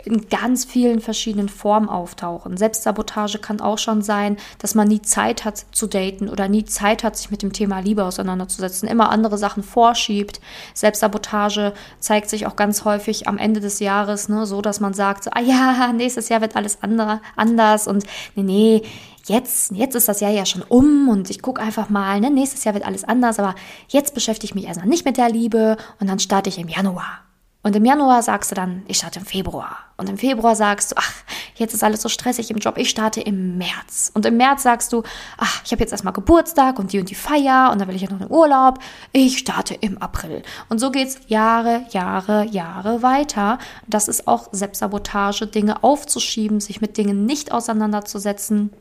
in 0.05 0.29
ganz 0.29 0.65
vielen 0.65 1.01
verschiedenen 1.01 1.49
Formen 1.49 1.89
auftauchen. 1.89 2.57
Selbstsabotage 2.57 3.39
kann 3.39 3.61
auch 3.61 3.77
schon 3.77 4.01
sein, 4.01 4.37
dass 4.59 4.75
man 4.75 4.87
nie 4.87 5.01
Zeit 5.01 5.45
hat 5.45 5.65
zu 5.71 5.87
daten 5.87 6.29
oder 6.29 6.47
nie 6.47 6.65
Zeit 6.65 7.03
hat, 7.03 7.17
sich 7.17 7.31
mit 7.31 7.41
dem 7.41 7.53
Thema 7.53 7.79
Liebe 7.79 8.03
auseinanderzusetzen, 8.03 8.87
immer 8.87 9.09
andere 9.09 9.37
Sachen 9.37 9.63
vorschiebt. 9.63 10.39
Selbstsabotage 10.73 11.73
zeigt 11.99 12.29
sich 12.29 12.47
auch 12.47 12.55
ganz 12.55 12.85
häufig 12.85 13.27
am 13.27 13.37
Ende 13.37 13.59
des 13.59 13.79
Jahres, 13.79 14.29
ne, 14.29 14.45
so 14.45 14.61
dass 14.61 14.79
man 14.79 14.93
sagt, 14.93 15.25
so, 15.25 15.31
ah 15.33 15.41
ja, 15.41 15.91
nächstes 15.95 16.29
Jahr 16.29 16.41
wird 16.41 16.55
alles 16.55 16.81
andere, 16.81 17.21
anders 17.35 17.87
und 17.87 18.05
nee, 18.35 18.43
nee, 18.43 18.81
jetzt, 19.25 19.71
jetzt 19.71 19.95
ist 19.95 20.07
das 20.07 20.21
Jahr 20.21 20.31
ja 20.31 20.45
schon 20.45 20.63
um 20.63 21.09
und 21.09 21.29
ich 21.29 21.41
gucke 21.41 21.61
einfach 21.61 21.89
mal, 21.89 22.19
ne, 22.19 22.31
nächstes 22.31 22.63
Jahr 22.63 22.73
wird 22.73 22.85
alles 22.85 23.03
anders, 23.03 23.39
aber 23.39 23.55
jetzt 23.89 24.13
beschäftige 24.13 24.51
ich 24.51 24.55
mich 24.55 24.65
erstmal 24.65 24.87
nicht 24.87 25.05
mit 25.05 25.17
der 25.17 25.29
Liebe 25.29 25.77
und 25.99 26.09
dann 26.09 26.19
starte 26.19 26.49
ich 26.49 26.57
im 26.57 26.69
Januar. 26.69 27.28
Und 27.69 27.75
im 27.75 27.85
Januar 27.85 28.23
sagst 28.23 28.49
du 28.49 28.55
dann, 28.55 28.81
ich 28.87 28.97
starte 28.97 29.19
im 29.19 29.27
Februar. 29.27 29.77
Und 29.95 30.09
im 30.09 30.17
Februar 30.17 30.55
sagst 30.55 30.89
du, 30.89 30.95
ach, 30.97 31.13
jetzt 31.53 31.75
ist 31.75 31.83
alles 31.83 32.01
so 32.01 32.09
stressig 32.09 32.49
im 32.49 32.57
Job, 32.57 32.79
ich 32.79 32.89
starte 32.89 33.21
im 33.21 33.59
März. 33.59 34.09
Und 34.11 34.25
im 34.25 34.37
März 34.37 34.63
sagst 34.63 34.91
du, 34.91 35.03
ach, 35.37 35.61
ich 35.63 35.71
habe 35.71 35.79
jetzt 35.81 35.91
erstmal 35.91 36.13
Geburtstag 36.13 36.79
und 36.79 36.91
die 36.91 36.99
und 36.99 37.11
die 37.11 37.15
Feier 37.15 37.69
und 37.71 37.79
dann 37.79 37.87
will 37.87 37.95
ich 37.95 38.01
ja 38.01 38.09
noch 38.09 38.21
einen 38.21 38.31
Urlaub. 38.31 38.79
Ich 39.11 39.37
starte 39.37 39.75
im 39.75 39.99
April. 39.99 40.41
Und 40.69 40.79
so 40.79 40.89
geht's 40.89 41.19
Jahre, 41.27 41.85
Jahre, 41.91 42.43
Jahre 42.45 43.03
weiter. 43.03 43.59
Das 43.85 44.07
ist 44.07 44.27
auch 44.27 44.47
Selbstsabotage, 44.51 45.45
Dinge 45.45 45.83
aufzuschieben, 45.83 46.61
sich 46.61 46.81
mit 46.81 46.97
Dingen 46.97 47.27
nicht 47.27 47.51
auseinanderzusetzen 47.51 48.71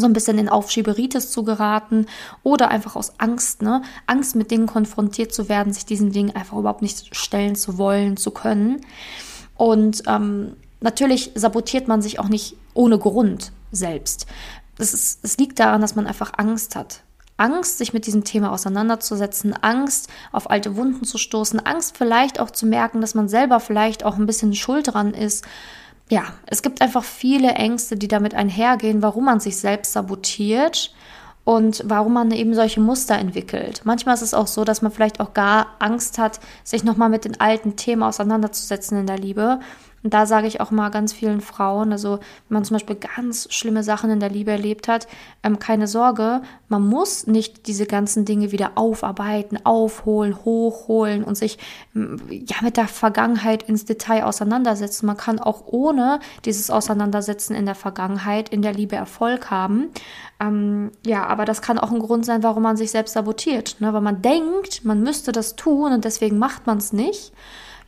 so 0.00 0.06
ein 0.06 0.12
bisschen 0.12 0.38
in 0.38 0.48
Aufschieberitis 0.48 1.30
zu 1.30 1.44
geraten 1.44 2.06
oder 2.42 2.68
einfach 2.70 2.96
aus 2.96 3.14
Angst, 3.18 3.62
ne? 3.62 3.82
Angst 4.06 4.36
mit 4.36 4.50
Dingen 4.50 4.66
konfrontiert 4.66 5.32
zu 5.32 5.48
werden, 5.48 5.72
sich 5.72 5.86
diesen 5.86 6.12
Dingen 6.12 6.34
einfach 6.34 6.56
überhaupt 6.56 6.82
nicht 6.82 7.14
stellen 7.16 7.56
zu 7.56 7.78
wollen, 7.78 8.16
zu 8.16 8.30
können. 8.30 8.80
Und 9.56 10.02
ähm, 10.06 10.56
natürlich 10.80 11.32
sabotiert 11.34 11.88
man 11.88 12.02
sich 12.02 12.18
auch 12.18 12.28
nicht 12.28 12.56
ohne 12.74 12.98
Grund 12.98 13.52
selbst. 13.72 14.26
Es, 14.78 14.94
ist, 14.94 15.24
es 15.24 15.36
liegt 15.38 15.58
daran, 15.58 15.80
dass 15.80 15.96
man 15.96 16.06
einfach 16.06 16.32
Angst 16.36 16.76
hat. 16.76 17.02
Angst, 17.36 17.78
sich 17.78 17.92
mit 17.92 18.06
diesem 18.06 18.24
Thema 18.24 18.52
auseinanderzusetzen, 18.52 19.54
Angst, 19.54 20.08
auf 20.32 20.50
alte 20.50 20.76
Wunden 20.76 21.04
zu 21.04 21.18
stoßen, 21.18 21.64
Angst 21.64 21.96
vielleicht 21.96 22.40
auch 22.40 22.50
zu 22.50 22.66
merken, 22.66 23.00
dass 23.00 23.14
man 23.14 23.28
selber 23.28 23.60
vielleicht 23.60 24.04
auch 24.04 24.16
ein 24.16 24.26
bisschen 24.26 24.54
schuld 24.54 24.92
dran 24.92 25.14
ist, 25.14 25.44
ja, 26.10 26.24
es 26.46 26.62
gibt 26.62 26.80
einfach 26.80 27.04
viele 27.04 27.50
Ängste, 27.52 27.96
die 27.96 28.08
damit 28.08 28.34
einhergehen, 28.34 29.02
warum 29.02 29.26
man 29.26 29.40
sich 29.40 29.58
selbst 29.58 29.92
sabotiert 29.92 30.94
und 31.44 31.82
warum 31.86 32.12
man 32.14 32.30
eben 32.30 32.54
solche 32.54 32.80
Muster 32.80 33.16
entwickelt. 33.16 33.82
Manchmal 33.84 34.14
ist 34.14 34.22
es 34.22 34.34
auch 34.34 34.46
so, 34.46 34.64
dass 34.64 34.82
man 34.82 34.92
vielleicht 34.92 35.20
auch 35.20 35.34
gar 35.34 35.68
Angst 35.78 36.18
hat, 36.18 36.40
sich 36.64 36.84
nochmal 36.84 37.08
mit 37.08 37.24
den 37.24 37.40
alten 37.40 37.76
Themen 37.76 38.02
auseinanderzusetzen 38.02 38.98
in 38.98 39.06
der 39.06 39.18
Liebe 39.18 39.60
und 40.02 40.14
da 40.14 40.26
sage 40.26 40.46
ich 40.46 40.60
auch 40.60 40.70
mal 40.70 40.90
ganz 40.90 41.12
vielen 41.12 41.40
Frauen, 41.40 41.92
also 41.92 42.18
wenn 42.18 42.54
man 42.54 42.64
zum 42.64 42.76
Beispiel 42.76 42.96
ganz 42.96 43.52
schlimme 43.52 43.82
Sachen 43.82 44.10
in 44.10 44.20
der 44.20 44.30
Liebe 44.30 44.52
erlebt 44.52 44.86
hat, 44.86 45.08
ähm, 45.42 45.58
keine 45.58 45.86
Sorge, 45.86 46.42
man 46.68 46.86
muss 46.86 47.26
nicht 47.26 47.66
diese 47.66 47.86
ganzen 47.86 48.24
Dinge 48.24 48.52
wieder 48.52 48.72
aufarbeiten, 48.76 49.58
aufholen, 49.64 50.36
hochholen 50.44 51.24
und 51.24 51.36
sich 51.36 51.58
ähm, 51.96 52.20
ja 52.28 52.56
mit 52.62 52.76
der 52.76 52.86
Vergangenheit 52.86 53.64
ins 53.64 53.84
Detail 53.84 54.24
auseinandersetzen. 54.24 55.06
Man 55.06 55.16
kann 55.16 55.40
auch 55.40 55.64
ohne 55.66 56.20
dieses 56.44 56.70
Auseinandersetzen 56.70 57.54
in 57.54 57.66
der 57.66 57.74
Vergangenheit 57.74 58.48
in 58.50 58.62
der 58.62 58.74
Liebe 58.74 58.96
Erfolg 58.96 59.50
haben. 59.50 59.88
Ähm, 60.40 60.92
ja, 61.04 61.26
aber 61.26 61.44
das 61.44 61.60
kann 61.60 61.78
auch 61.78 61.90
ein 61.90 61.98
Grund 61.98 62.24
sein, 62.24 62.44
warum 62.44 62.62
man 62.62 62.76
sich 62.76 62.92
selbst 62.92 63.14
sabotiert, 63.14 63.76
ne? 63.80 63.92
weil 63.92 64.00
man 64.00 64.22
denkt, 64.22 64.84
man 64.84 65.02
müsste 65.02 65.32
das 65.32 65.56
tun 65.56 65.92
und 65.92 66.04
deswegen 66.04 66.38
macht 66.38 66.66
man 66.66 66.78
es 66.78 66.92
nicht. 66.92 67.32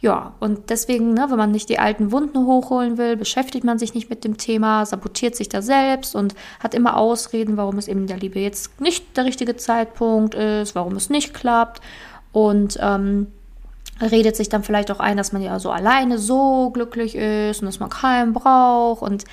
Ja, 0.02 0.32
und 0.40 0.70
deswegen, 0.70 1.12
ne, 1.12 1.26
wenn 1.28 1.36
man 1.36 1.50
nicht 1.50 1.68
die 1.68 1.78
alten 1.78 2.10
Wunden 2.10 2.46
hochholen 2.46 2.96
will, 2.96 3.16
beschäftigt 3.16 3.64
man 3.64 3.78
sich 3.78 3.92
nicht 3.92 4.08
mit 4.08 4.24
dem 4.24 4.38
Thema, 4.38 4.86
sabotiert 4.86 5.36
sich 5.36 5.50
da 5.50 5.60
selbst 5.60 6.14
und 6.14 6.34
hat 6.58 6.74
immer 6.74 6.96
Ausreden, 6.96 7.58
warum 7.58 7.76
es 7.76 7.86
eben 7.86 8.06
der 8.06 8.16
Liebe 8.16 8.38
jetzt 8.40 8.80
nicht 8.80 9.14
der 9.18 9.26
richtige 9.26 9.56
Zeitpunkt 9.56 10.34
ist, 10.34 10.74
warum 10.74 10.96
es 10.96 11.10
nicht 11.10 11.34
klappt 11.34 11.82
und 12.32 12.78
ähm, 12.80 13.26
redet 14.00 14.36
sich 14.36 14.48
dann 14.48 14.62
vielleicht 14.62 14.90
auch 14.90 15.00
ein, 15.00 15.18
dass 15.18 15.32
man 15.32 15.42
ja 15.42 15.58
so 15.58 15.70
alleine 15.70 16.18
so 16.18 16.70
glücklich 16.70 17.14
ist 17.14 17.60
und 17.60 17.66
dass 17.66 17.80
man 17.80 17.90
keinen 17.90 18.32
braucht 18.32 19.02
und 19.02 19.24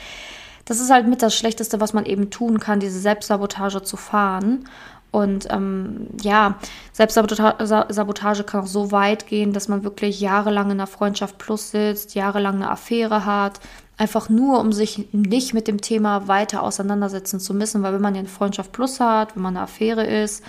das 0.65 0.81
ist 0.81 0.89
halt 0.89 1.07
mit 1.07 1.21
das 1.21 1.33
Schlechteste, 1.33 1.79
was 1.79 1.93
man 1.93 2.05
eben 2.05 2.29
tun 2.29 2.59
kann, 2.59 2.81
diese 2.81 2.99
Selbstsabotage 2.99 3.83
zu 3.83 3.95
fahren. 3.95 4.65
Und 5.11 5.47
ähm, 5.49 6.07
ja, 6.21 6.57
Selbstsabotage 6.91 8.43
kann 8.43 8.61
auch 8.61 8.67
so 8.67 8.91
weit 8.91 9.27
gehen, 9.27 9.53
dass 9.53 9.67
man 9.67 9.83
wirklich 9.83 10.19
jahrelang 10.19 10.65
in 10.65 10.71
einer 10.73 10.87
Freundschaft 10.87 11.37
plus 11.37 11.71
sitzt, 11.71 12.13
jahrelang 12.13 12.55
eine 12.55 12.69
Affäre 12.69 13.25
hat, 13.25 13.59
einfach 13.97 14.29
nur, 14.29 14.59
um 14.59 14.71
sich 14.71 15.07
nicht 15.11 15.53
mit 15.53 15.67
dem 15.67 15.81
Thema 15.81 16.27
weiter 16.27 16.61
auseinandersetzen 16.61 17.39
zu 17.39 17.53
müssen, 17.53 17.83
weil 17.83 17.93
wenn 17.93 18.01
man 18.01 18.15
ja 18.15 18.19
eine 18.19 18.29
Freundschaft 18.29 18.71
plus 18.71 18.99
hat, 18.99 19.35
wenn 19.35 19.43
man 19.43 19.55
eine 19.55 19.63
Affäre 19.63 20.05
ist, 20.05 20.43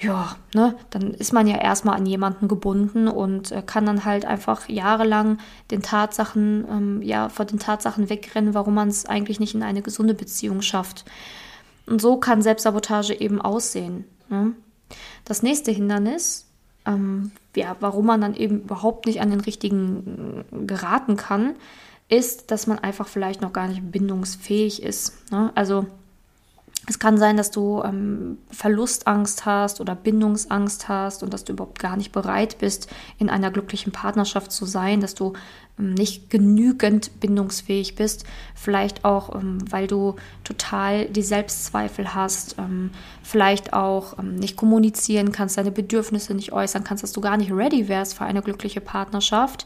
ja, 0.00 0.36
ne, 0.54 0.74
dann 0.90 1.12
ist 1.12 1.32
man 1.32 1.46
ja 1.46 1.58
erstmal 1.58 1.96
an 1.96 2.06
jemanden 2.06 2.48
gebunden 2.48 3.06
und 3.06 3.52
äh, 3.52 3.62
kann 3.62 3.84
dann 3.84 4.06
halt 4.06 4.24
einfach 4.24 4.68
jahrelang 4.68 5.38
den 5.70 5.82
Tatsachen, 5.82 6.64
ähm, 6.70 7.02
ja, 7.02 7.28
vor 7.28 7.44
den 7.44 7.58
Tatsachen 7.58 8.08
wegrennen, 8.08 8.54
warum 8.54 8.74
man 8.74 8.88
es 8.88 9.04
eigentlich 9.04 9.40
nicht 9.40 9.54
in 9.54 9.62
eine 9.62 9.82
gesunde 9.82 10.14
Beziehung 10.14 10.62
schafft. 10.62 11.04
Und 11.86 12.00
so 12.00 12.16
kann 12.16 12.42
Selbstsabotage 12.42 13.14
eben 13.14 13.40
aussehen. 13.40 14.04
Ne? 14.28 14.52
Das 15.24 15.42
nächste 15.42 15.70
Hindernis, 15.70 16.46
ähm, 16.86 17.32
ja, 17.56 17.76
warum 17.80 18.06
man 18.06 18.20
dann 18.20 18.34
eben 18.34 18.62
überhaupt 18.62 19.06
nicht 19.06 19.20
an 19.20 19.30
den 19.30 19.40
richtigen 19.40 20.44
äh, 20.52 20.64
geraten 20.66 21.16
kann, 21.16 21.54
ist, 22.08 22.50
dass 22.50 22.66
man 22.66 22.78
einfach 22.78 23.08
vielleicht 23.08 23.40
noch 23.40 23.52
gar 23.52 23.68
nicht 23.68 23.90
bindungsfähig 23.92 24.82
ist. 24.82 25.30
Ne? 25.30 25.52
Also 25.54 25.86
es 26.90 26.98
kann 26.98 27.18
sein, 27.18 27.36
dass 27.36 27.52
du 27.52 27.82
ähm, 27.84 28.38
Verlustangst 28.50 29.46
hast 29.46 29.80
oder 29.80 29.94
Bindungsangst 29.94 30.88
hast 30.88 31.22
und 31.22 31.32
dass 31.32 31.44
du 31.44 31.52
überhaupt 31.52 31.78
gar 31.78 31.96
nicht 31.96 32.10
bereit 32.10 32.58
bist, 32.58 32.90
in 33.16 33.30
einer 33.30 33.52
glücklichen 33.52 33.92
Partnerschaft 33.92 34.50
zu 34.50 34.66
sein, 34.66 35.00
dass 35.00 35.14
du 35.14 35.34
ähm, 35.78 35.94
nicht 35.94 36.30
genügend 36.30 37.20
bindungsfähig 37.20 37.94
bist. 37.94 38.24
Vielleicht 38.56 39.04
auch, 39.04 39.36
ähm, 39.36 39.58
weil 39.70 39.86
du 39.86 40.16
total 40.42 41.06
die 41.06 41.22
Selbstzweifel 41.22 42.12
hast, 42.12 42.56
ähm, 42.58 42.90
vielleicht 43.22 43.72
auch 43.72 44.18
ähm, 44.18 44.34
nicht 44.34 44.56
kommunizieren 44.56 45.30
kannst, 45.30 45.58
deine 45.58 45.70
Bedürfnisse 45.70 46.34
nicht 46.34 46.52
äußern 46.52 46.82
kannst, 46.82 47.04
dass 47.04 47.12
du 47.12 47.20
gar 47.20 47.36
nicht 47.36 47.52
ready 47.52 47.86
wärst 47.86 48.14
für 48.14 48.24
eine 48.24 48.42
glückliche 48.42 48.80
Partnerschaft. 48.80 49.64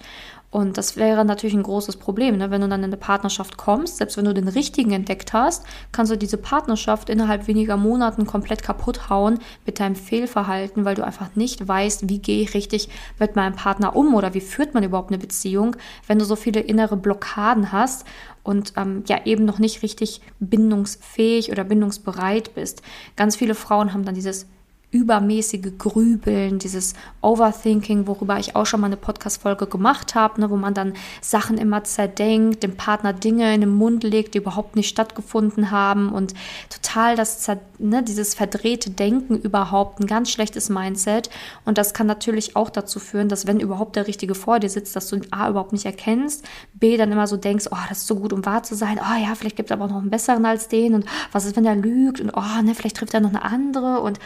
Und 0.55 0.79
das 0.79 0.95
wäre 0.95 1.25
natürlich 1.25 1.57
ein 1.57 1.65
großes 1.65 1.97
Problem, 1.97 2.37
ne? 2.37 2.49
wenn 2.53 2.61
du 2.61 2.69
dann 2.69 2.79
in 2.79 2.85
eine 2.85 2.97
Partnerschaft 2.97 3.57
kommst, 3.57 3.97
selbst 3.97 4.17
wenn 4.17 4.25
du 4.25 4.33
den 4.33 4.47
richtigen 4.47 4.93
entdeckt 4.93 5.33
hast, 5.33 5.67
kannst 5.91 6.13
du 6.13 6.17
diese 6.17 6.37
Partnerschaft 6.37 7.11
innerhalb 7.11 7.49
weniger 7.49 7.77
Monaten 7.77 8.25
komplett 8.25 8.63
kaputt 8.63 9.11
hauen 9.11 9.41
mit 9.67 9.81
deinem 9.81 9.97
Fehlverhalten, 9.97 10.85
weil 10.85 10.95
du 10.95 11.05
einfach 11.05 11.35
nicht 11.35 11.67
weißt, 11.67 12.09
wie 12.09 12.21
gehe 12.21 12.41
ich 12.41 12.55
richtig 12.55 12.89
mit 13.19 13.35
meinem 13.35 13.57
Partner 13.57 13.97
um 13.97 14.15
oder 14.15 14.33
wie 14.33 14.41
führt 14.41 14.75
man 14.75 14.85
überhaupt 14.85 15.11
eine 15.11 15.19
Beziehung, 15.19 15.75
wenn 16.07 16.21
du 16.21 16.25
so 16.25 16.37
viele 16.37 16.61
innere 16.61 16.97
Blockaden 16.97 17.73
hast 17.73 18.07
und 18.45 18.75
ähm, 18.77 19.03
ja 19.09 19.23
eben 19.25 19.45
noch 19.45 19.59
nicht 19.59 19.83
richtig 19.83 20.21
bindungsfähig 20.39 21.51
oder 21.51 21.65
bindungsbereit 21.65 22.55
bist. 22.55 22.83
Ganz 23.17 23.35
viele 23.35 23.57
Frauen 23.57 23.93
haben 23.93 24.05
dann 24.05 24.15
dieses 24.15 24.47
übermäßige 24.95 25.77
Grübeln, 25.77 26.61
dieses 26.61 26.95
Overthinking, 27.21 28.07
worüber 28.07 28.39
ich 28.39 28.55
auch 28.55 28.65
schon 28.65 28.81
mal 28.81 28.87
eine 28.87 28.97
Podcast-Folge 28.97 29.67
gemacht 29.67 30.15
habe, 30.15 30.41
ne, 30.41 30.51
wo 30.51 30.57
man 30.57 30.73
dann 30.73 30.95
Sachen 31.21 31.59
immer 31.59 31.83
zerdenkt, 31.83 32.63
dem 32.63 32.77
Partner 32.77 33.13
Dinge 33.13 33.53
in 33.53 33.61
den 33.61 33.75
Mund 33.75 34.05
legt, 34.05 34.35
die 34.35 34.39
überhaupt 34.39 34.77
nicht 34.77 34.89
stattgefunden 34.89 35.73
haben 35.73 36.11
und 36.11 36.35
total 36.71 37.17
das, 37.17 37.45
ne, 37.79 38.05
dieses 38.05 38.37
verdrehte 38.37 38.91
Denken 38.91 39.37
überhaupt, 39.37 39.99
ein 39.99 40.07
ganz 40.07 40.31
schlechtes 40.31 40.69
Mindset. 40.69 41.29
Und 41.65 41.77
das 41.77 41.93
kann 41.93 42.07
natürlich 42.07 42.55
auch 42.55 42.71
dazu 42.71 43.01
führen, 43.01 43.29
dass 43.29 43.49
wenn 43.49 43.59
überhaupt 43.59 43.97
der 43.97 44.07
Richtige 44.07 44.37
vor 44.37 44.61
dir 44.61 44.71
sitzt, 44.71 44.95
dass 44.95 45.09
du 45.09 45.17
ihn 45.17 45.27
A 45.33 45.51
überhaupt 45.51 45.73
nicht 45.73 45.87
erkennst, 45.87 46.45
B 46.73 46.97
dann 46.97 47.11
immer 47.11 47.27
so 47.27 47.37
denkst, 47.37 47.67
oh, 47.73 47.77
das 47.89 47.99
ist 47.99 48.07
so 48.07 48.15
gut, 48.15 48.33
um 48.33 48.47
wahr 48.47 48.63
zu 48.63 48.77
sein, 48.77 49.01
oh 49.01 49.21
ja, 49.21 49.35
vielleicht 49.35 49.57
gibt 49.57 49.71
es 49.71 49.75
aber 49.75 49.87
auch 49.87 49.91
noch 49.91 50.03
einen 50.03 50.11
besseren 50.11 50.47
als 50.47 50.69
den 50.69 50.95
und 50.95 51.05
was 51.33 51.47
ist, 51.47 51.57
wenn 51.57 51.67
er 51.67 51.75
lügt 51.75 52.21
und 52.21 52.31
oh, 52.31 52.63
ne, 52.63 52.77
vielleicht 52.77 52.99
trifft 52.99 53.15
er 53.15 53.21
noch 53.21 53.31
eine 53.31 53.43
andere 53.43 53.99
und 54.01 54.21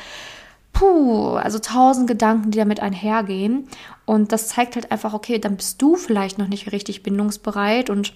puh, 0.78 1.34
also 1.34 1.58
tausend 1.58 2.06
Gedanken, 2.06 2.50
die 2.50 2.58
damit 2.58 2.80
einhergehen. 2.80 3.68
Und 4.06 4.32
das 4.32 4.48
zeigt 4.48 4.76
halt 4.76 4.92
einfach, 4.92 5.12
okay, 5.12 5.38
dann 5.38 5.56
bist 5.56 5.82
du 5.82 5.96
vielleicht 5.96 6.38
noch 6.38 6.48
nicht 6.48 6.70
richtig 6.72 7.02
bindungsbereit 7.02 7.90
und 7.90 8.14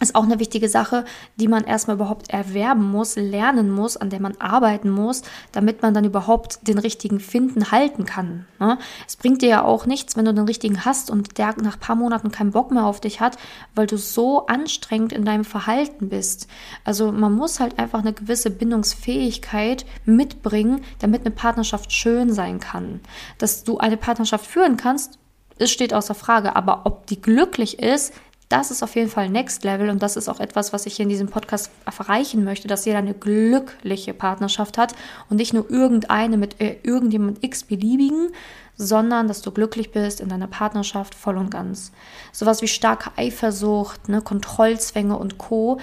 ist 0.00 0.14
auch 0.14 0.24
eine 0.24 0.38
wichtige 0.38 0.68
Sache, 0.68 1.04
die 1.36 1.46
man 1.46 1.64
erstmal 1.64 1.96
überhaupt 1.96 2.30
erwerben 2.30 2.90
muss, 2.90 3.16
lernen 3.16 3.70
muss, 3.70 3.96
an 3.96 4.10
der 4.10 4.20
man 4.20 4.36
arbeiten 4.38 4.90
muss, 4.90 5.22
damit 5.52 5.82
man 5.82 5.94
dann 5.94 6.04
überhaupt 6.04 6.66
den 6.66 6.78
richtigen 6.78 7.20
finden, 7.20 7.70
halten 7.70 8.06
kann. 8.06 8.46
Ne? 8.58 8.78
Es 9.06 9.16
bringt 9.16 9.42
dir 9.42 9.48
ja 9.48 9.64
auch 9.64 9.86
nichts, 9.86 10.16
wenn 10.16 10.24
du 10.24 10.32
den 10.32 10.46
richtigen 10.46 10.84
hast 10.84 11.10
und 11.10 11.38
der 11.38 11.54
nach 11.60 11.78
paar 11.78 11.96
Monaten 11.96 12.30
keinen 12.30 12.52
Bock 12.52 12.70
mehr 12.70 12.84
auf 12.84 13.00
dich 13.00 13.20
hat, 13.20 13.36
weil 13.74 13.86
du 13.86 13.98
so 13.98 14.46
anstrengend 14.46 15.12
in 15.12 15.24
deinem 15.24 15.44
Verhalten 15.44 16.08
bist. 16.08 16.48
Also 16.84 17.12
man 17.12 17.34
muss 17.34 17.60
halt 17.60 17.78
einfach 17.78 18.00
eine 18.00 18.12
gewisse 18.12 18.50
Bindungsfähigkeit 18.50 19.84
mitbringen, 20.04 20.82
damit 20.98 21.22
eine 21.22 21.30
Partnerschaft 21.30 21.92
schön 21.92 22.32
sein 22.32 22.58
kann. 22.58 23.00
Dass 23.38 23.64
du 23.64 23.78
eine 23.78 23.96
Partnerschaft 23.96 24.46
führen 24.46 24.76
kannst, 24.76 25.18
es 25.58 25.70
steht 25.70 25.92
außer 25.92 26.14
Frage, 26.14 26.56
aber 26.56 26.86
ob 26.86 27.06
die 27.06 27.20
glücklich 27.20 27.80
ist, 27.80 28.14
Das 28.50 28.72
ist 28.72 28.82
auf 28.82 28.96
jeden 28.96 29.08
Fall 29.08 29.28
Next 29.28 29.62
Level 29.62 29.90
und 29.90 30.02
das 30.02 30.16
ist 30.16 30.28
auch 30.28 30.40
etwas, 30.40 30.72
was 30.72 30.84
ich 30.84 30.96
hier 30.96 31.04
in 31.04 31.08
diesem 31.08 31.28
Podcast 31.28 31.70
erreichen 31.86 32.42
möchte, 32.42 32.66
dass 32.66 32.84
jeder 32.84 32.98
eine 32.98 33.14
glückliche 33.14 34.12
Partnerschaft 34.12 34.76
hat 34.76 34.92
und 35.28 35.36
nicht 35.36 35.54
nur 35.54 35.70
irgendeine 35.70 36.36
mit 36.36 36.60
äh, 36.60 36.76
irgendjemand 36.82 37.44
x-beliebigen, 37.44 38.32
sondern 38.76 39.28
dass 39.28 39.40
du 39.42 39.52
glücklich 39.52 39.92
bist 39.92 40.20
in 40.20 40.28
deiner 40.30 40.48
Partnerschaft 40.48 41.14
voll 41.14 41.36
und 41.36 41.52
ganz. 41.52 41.92
Sowas 42.32 42.60
wie 42.60 42.66
starke 42.66 43.12
Eifersucht, 43.16 44.08
ne, 44.08 44.20
Kontrollzwänge 44.20 45.16
und 45.16 45.38
Co 45.38 45.78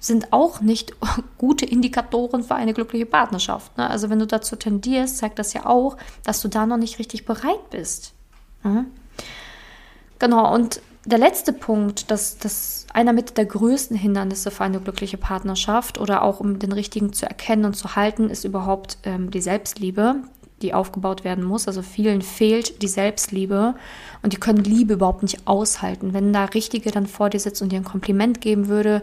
sind 0.00 0.32
auch 0.32 0.60
nicht 0.60 0.94
gute 1.38 1.66
Indikatoren 1.66 2.44
für 2.44 2.54
eine 2.54 2.72
glückliche 2.72 3.06
Partnerschaft. 3.06 3.76
Ne? 3.76 3.90
Also 3.90 4.10
wenn 4.10 4.20
du 4.20 4.28
dazu 4.28 4.54
tendierst, 4.54 5.18
zeigt 5.18 5.40
das 5.40 5.54
ja 5.54 5.66
auch, 5.66 5.96
dass 6.22 6.40
du 6.40 6.46
da 6.46 6.66
noch 6.66 6.76
nicht 6.76 7.00
richtig 7.00 7.26
bereit 7.26 7.68
bist. 7.70 8.12
Mhm. 8.62 8.86
Genau, 10.20 10.54
und 10.54 10.82
der 11.04 11.18
letzte 11.18 11.52
Punkt, 11.52 12.10
dass 12.10 12.38
das 12.38 12.86
einer 12.92 13.12
mit 13.12 13.38
der 13.38 13.46
größten 13.46 13.96
Hindernisse 13.96 14.50
für 14.50 14.64
eine 14.64 14.80
glückliche 14.80 15.16
Partnerschaft 15.16 15.98
oder 15.98 16.22
auch 16.22 16.40
um 16.40 16.58
den 16.58 16.72
richtigen 16.72 17.12
zu 17.12 17.26
erkennen 17.26 17.64
und 17.64 17.74
zu 17.74 17.96
halten, 17.96 18.28
ist 18.28 18.44
überhaupt 18.44 18.98
ähm, 19.04 19.30
die 19.30 19.40
Selbstliebe, 19.40 20.16
die 20.60 20.74
aufgebaut 20.74 21.24
werden 21.24 21.44
muss. 21.44 21.68
Also 21.68 21.80
vielen 21.82 22.20
fehlt 22.20 22.82
die 22.82 22.88
Selbstliebe 22.88 23.74
und 24.22 24.32
die 24.34 24.38
können 24.38 24.62
Liebe 24.62 24.94
überhaupt 24.94 25.22
nicht 25.22 25.46
aushalten. 25.46 26.12
Wenn 26.12 26.32
da 26.32 26.44
Richtige 26.44 26.90
dann 26.90 27.06
vor 27.06 27.30
dir 27.30 27.40
sitzt 27.40 27.62
und 27.62 27.72
dir 27.72 27.76
ein 27.76 27.84
Kompliment 27.84 28.42
geben 28.42 28.68
würde, 28.68 29.02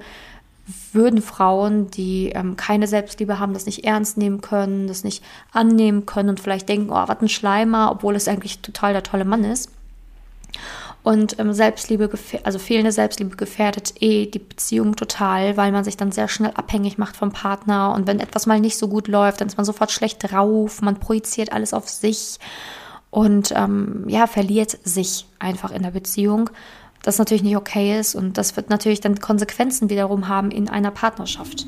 würden 0.92 1.22
Frauen, 1.22 1.89
die 1.89 2.30
ähm, 2.36 2.58
keine 2.58 2.88
Selbstliebe 2.88 3.39
haben, 3.39 3.54
das 3.54 3.66
nicht 3.66 3.86
ernst 3.86 4.18
nehmen 4.18 4.42
können, 4.42 4.88
das 4.88 5.04
nicht 5.04 5.24
annehmen 5.51 6.06
können 6.06 6.30
und 6.30 6.39
vielleicht 6.42 6.68
denken, 6.70 6.92
oh, 6.92 7.08
was 7.08 7.22
ein 7.22 7.30
Schleimer, 7.30 7.89
obwohl 7.92 8.16
es 8.16 8.27
eigentlich 8.27 8.60
total 8.60 8.94
der 8.94 9.04
tolle 9.04 9.25
Mann 9.25 9.46
ist. 9.46 9.72
Und 11.07 11.39
ähm, 11.39 11.53
Selbstliebe, 11.53 12.09
also 12.43 12.59
fehlende 12.59 12.91
Selbstliebe 12.91 13.37
gefährdet 13.37 13.93
eh 14.01 14.25
die 14.25 14.39
Beziehung 14.39 14.97
total, 14.97 15.55
weil 15.55 15.71
man 15.71 15.85
sich 15.85 15.95
dann 15.95 16.11
sehr 16.11 16.27
schnell 16.27 16.51
abhängig 16.51 16.97
macht 16.97 17.15
vom 17.15 17.31
Partner. 17.31 17.93
Und 17.95 18.07
wenn 18.07 18.19
etwas 18.19 18.45
mal 18.45 18.59
nicht 18.59 18.77
so 18.77 18.89
gut 18.89 19.07
läuft, 19.07 19.39
dann 19.39 19.47
ist 19.47 19.55
man 19.55 19.65
sofort 19.65 19.89
schlecht 19.89 20.29
drauf, 20.29 20.81
man 20.81 20.99
projiziert 20.99 21.53
alles 21.53 21.73
auf 21.73 21.87
sich 21.87 22.39
und 23.09 23.53
ähm, 23.55 24.03
ja, 24.09 24.27
verliert 24.27 24.77
sich 24.83 25.27
einfach 25.39 25.71
in 25.71 25.83
der 25.83 25.91
Beziehung 25.91 26.49
das 27.03 27.19
natürlich 27.19 27.43
nicht 27.43 27.55
okay 27.55 27.97
ist 27.97 28.15
und 28.15 28.37
das 28.37 28.57
wird 28.57 28.69
natürlich 28.69 28.99
dann 28.99 29.21
Konsequenzen 29.21 29.89
wiederum 29.89 30.27
haben 30.27 30.51
in 30.51 30.67
einer 30.67 30.91
Partnerschaft. 30.91 31.65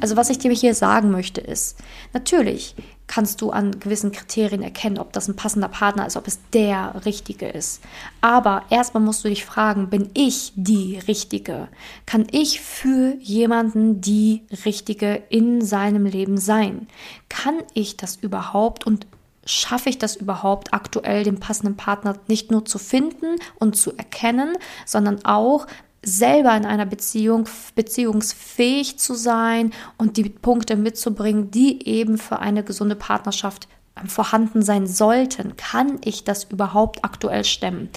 Also 0.00 0.16
was 0.16 0.30
ich 0.30 0.38
dir 0.38 0.52
hier 0.52 0.72
sagen 0.72 1.10
möchte 1.10 1.40
ist, 1.40 1.78
natürlich 2.12 2.76
kannst 3.08 3.40
du 3.40 3.50
an 3.50 3.80
gewissen 3.80 4.12
Kriterien 4.12 4.62
erkennen, 4.62 4.98
ob 4.98 5.12
das 5.12 5.26
ein 5.26 5.34
passender 5.34 5.68
Partner 5.68 6.06
ist, 6.06 6.16
ob 6.16 6.28
es 6.28 6.38
der 6.52 7.04
richtige 7.04 7.48
ist. 7.48 7.82
Aber 8.20 8.62
erstmal 8.70 9.02
musst 9.02 9.24
du 9.24 9.28
dich 9.28 9.44
fragen, 9.44 9.90
bin 9.90 10.10
ich 10.14 10.52
die 10.54 10.98
richtige? 11.08 11.68
Kann 12.06 12.26
ich 12.30 12.60
für 12.60 13.14
jemanden 13.20 14.00
die 14.00 14.42
richtige 14.64 15.14
in 15.30 15.62
seinem 15.62 16.06
Leben 16.06 16.38
sein? 16.38 16.86
Kann 17.28 17.56
ich 17.74 17.96
das 17.96 18.16
überhaupt 18.16 18.86
und 18.86 19.06
schaffe 19.48 19.88
ich 19.88 19.98
das 19.98 20.14
überhaupt 20.14 20.74
aktuell, 20.74 21.24
den 21.24 21.40
passenden 21.40 21.76
Partner 21.76 22.18
nicht 22.28 22.50
nur 22.50 22.66
zu 22.66 22.78
finden 22.78 23.36
und 23.58 23.76
zu 23.76 23.96
erkennen, 23.96 24.56
sondern 24.84 25.24
auch 25.24 25.66
selber 26.02 26.56
in 26.56 26.64
einer 26.64 26.86
Beziehung 26.86 27.48
beziehungsfähig 27.74 28.98
zu 28.98 29.14
sein 29.14 29.72
und 29.96 30.16
die 30.16 30.28
Punkte 30.28 30.76
mitzubringen, 30.76 31.50
die 31.50 31.86
eben 31.86 32.18
für 32.18 32.38
eine 32.38 32.62
gesunde 32.62 32.96
Partnerschaft 32.96 33.68
ähm, 33.96 34.08
vorhanden 34.08 34.62
sein 34.62 34.86
sollten. 34.86 35.56
Kann 35.56 35.98
ich 36.04 36.24
das 36.24 36.44
überhaupt 36.44 37.04
aktuell 37.04 37.44
stemmen? 37.44 37.88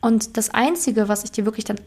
Und 0.00 0.36
das 0.36 0.50
Einzige, 0.50 1.08
was 1.08 1.24
ich 1.24 1.32
dir 1.32 1.44
wirklich 1.44 1.64
dann 1.64 1.78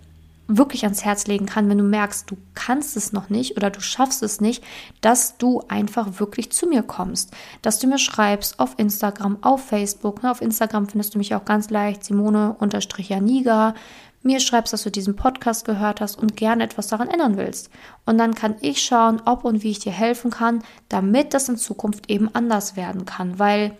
wirklich 0.50 0.84
ans 0.84 1.06
Herz 1.06 1.28
legen 1.28 1.46
kann, 1.46 1.70
wenn 1.70 1.78
du 1.78 1.84
merkst, 1.84 2.30
du 2.30 2.36
kannst 2.56 2.98
es 2.98 3.14
noch 3.14 3.30
nicht 3.30 3.56
oder 3.56 3.70
du 3.70 3.82
schaffst 3.82 4.24
es 4.24 4.42
nicht, 4.42 4.64
dass 5.00 5.38
du 5.38 5.64
einfach 5.68 6.20
wirklich 6.20 6.52
zu 6.52 6.68
mir 6.68 6.82
kommst. 6.82 7.32
Dass 7.62 7.78
du 7.78 7.88
mir 7.88 8.00
schreibst 8.00 8.60
auf 8.60 8.74
Instagram, 8.78 9.38
auf 9.42 9.64
Facebook. 9.64 10.24
Ne, 10.24 10.32
auf 10.32 10.42
Instagram 10.42 10.90
findest 10.90 11.14
du 11.14 11.20
mich 11.20 11.36
auch 11.36 11.46
ganz 11.46 11.70
leicht, 11.70 12.04
Simone-Janiga. 12.04 13.76
Mir 14.22 14.40
schreibst, 14.40 14.74
dass 14.74 14.84
du 14.84 14.92
diesen 14.92 15.16
Podcast 15.16 15.66
gehört 15.66 16.02
hast 16.02 16.18
und 16.18 16.36
gerne 16.36 16.64
etwas 16.64 16.88
daran 16.88 17.08
ändern 17.08 17.38
willst. 17.38 17.70
Und 18.06 18.18
dann 18.18 18.36
kann 18.36 18.56
ich 18.60 18.84
schauen, 18.84 19.22
ob 19.26 19.46
und 19.46 19.64
wie 19.64 19.72
ich 19.72 19.80
dir 19.80 19.94
helfen 19.94 20.30
kann, 20.30 20.64
damit 20.90 21.34
das 21.34 21.48
in 21.48 21.58
Zukunft 21.58 22.10
eben 22.10 22.34
anders 22.34 22.76
werden 22.76 23.06
kann. 23.06 23.40
Weil 23.40 23.78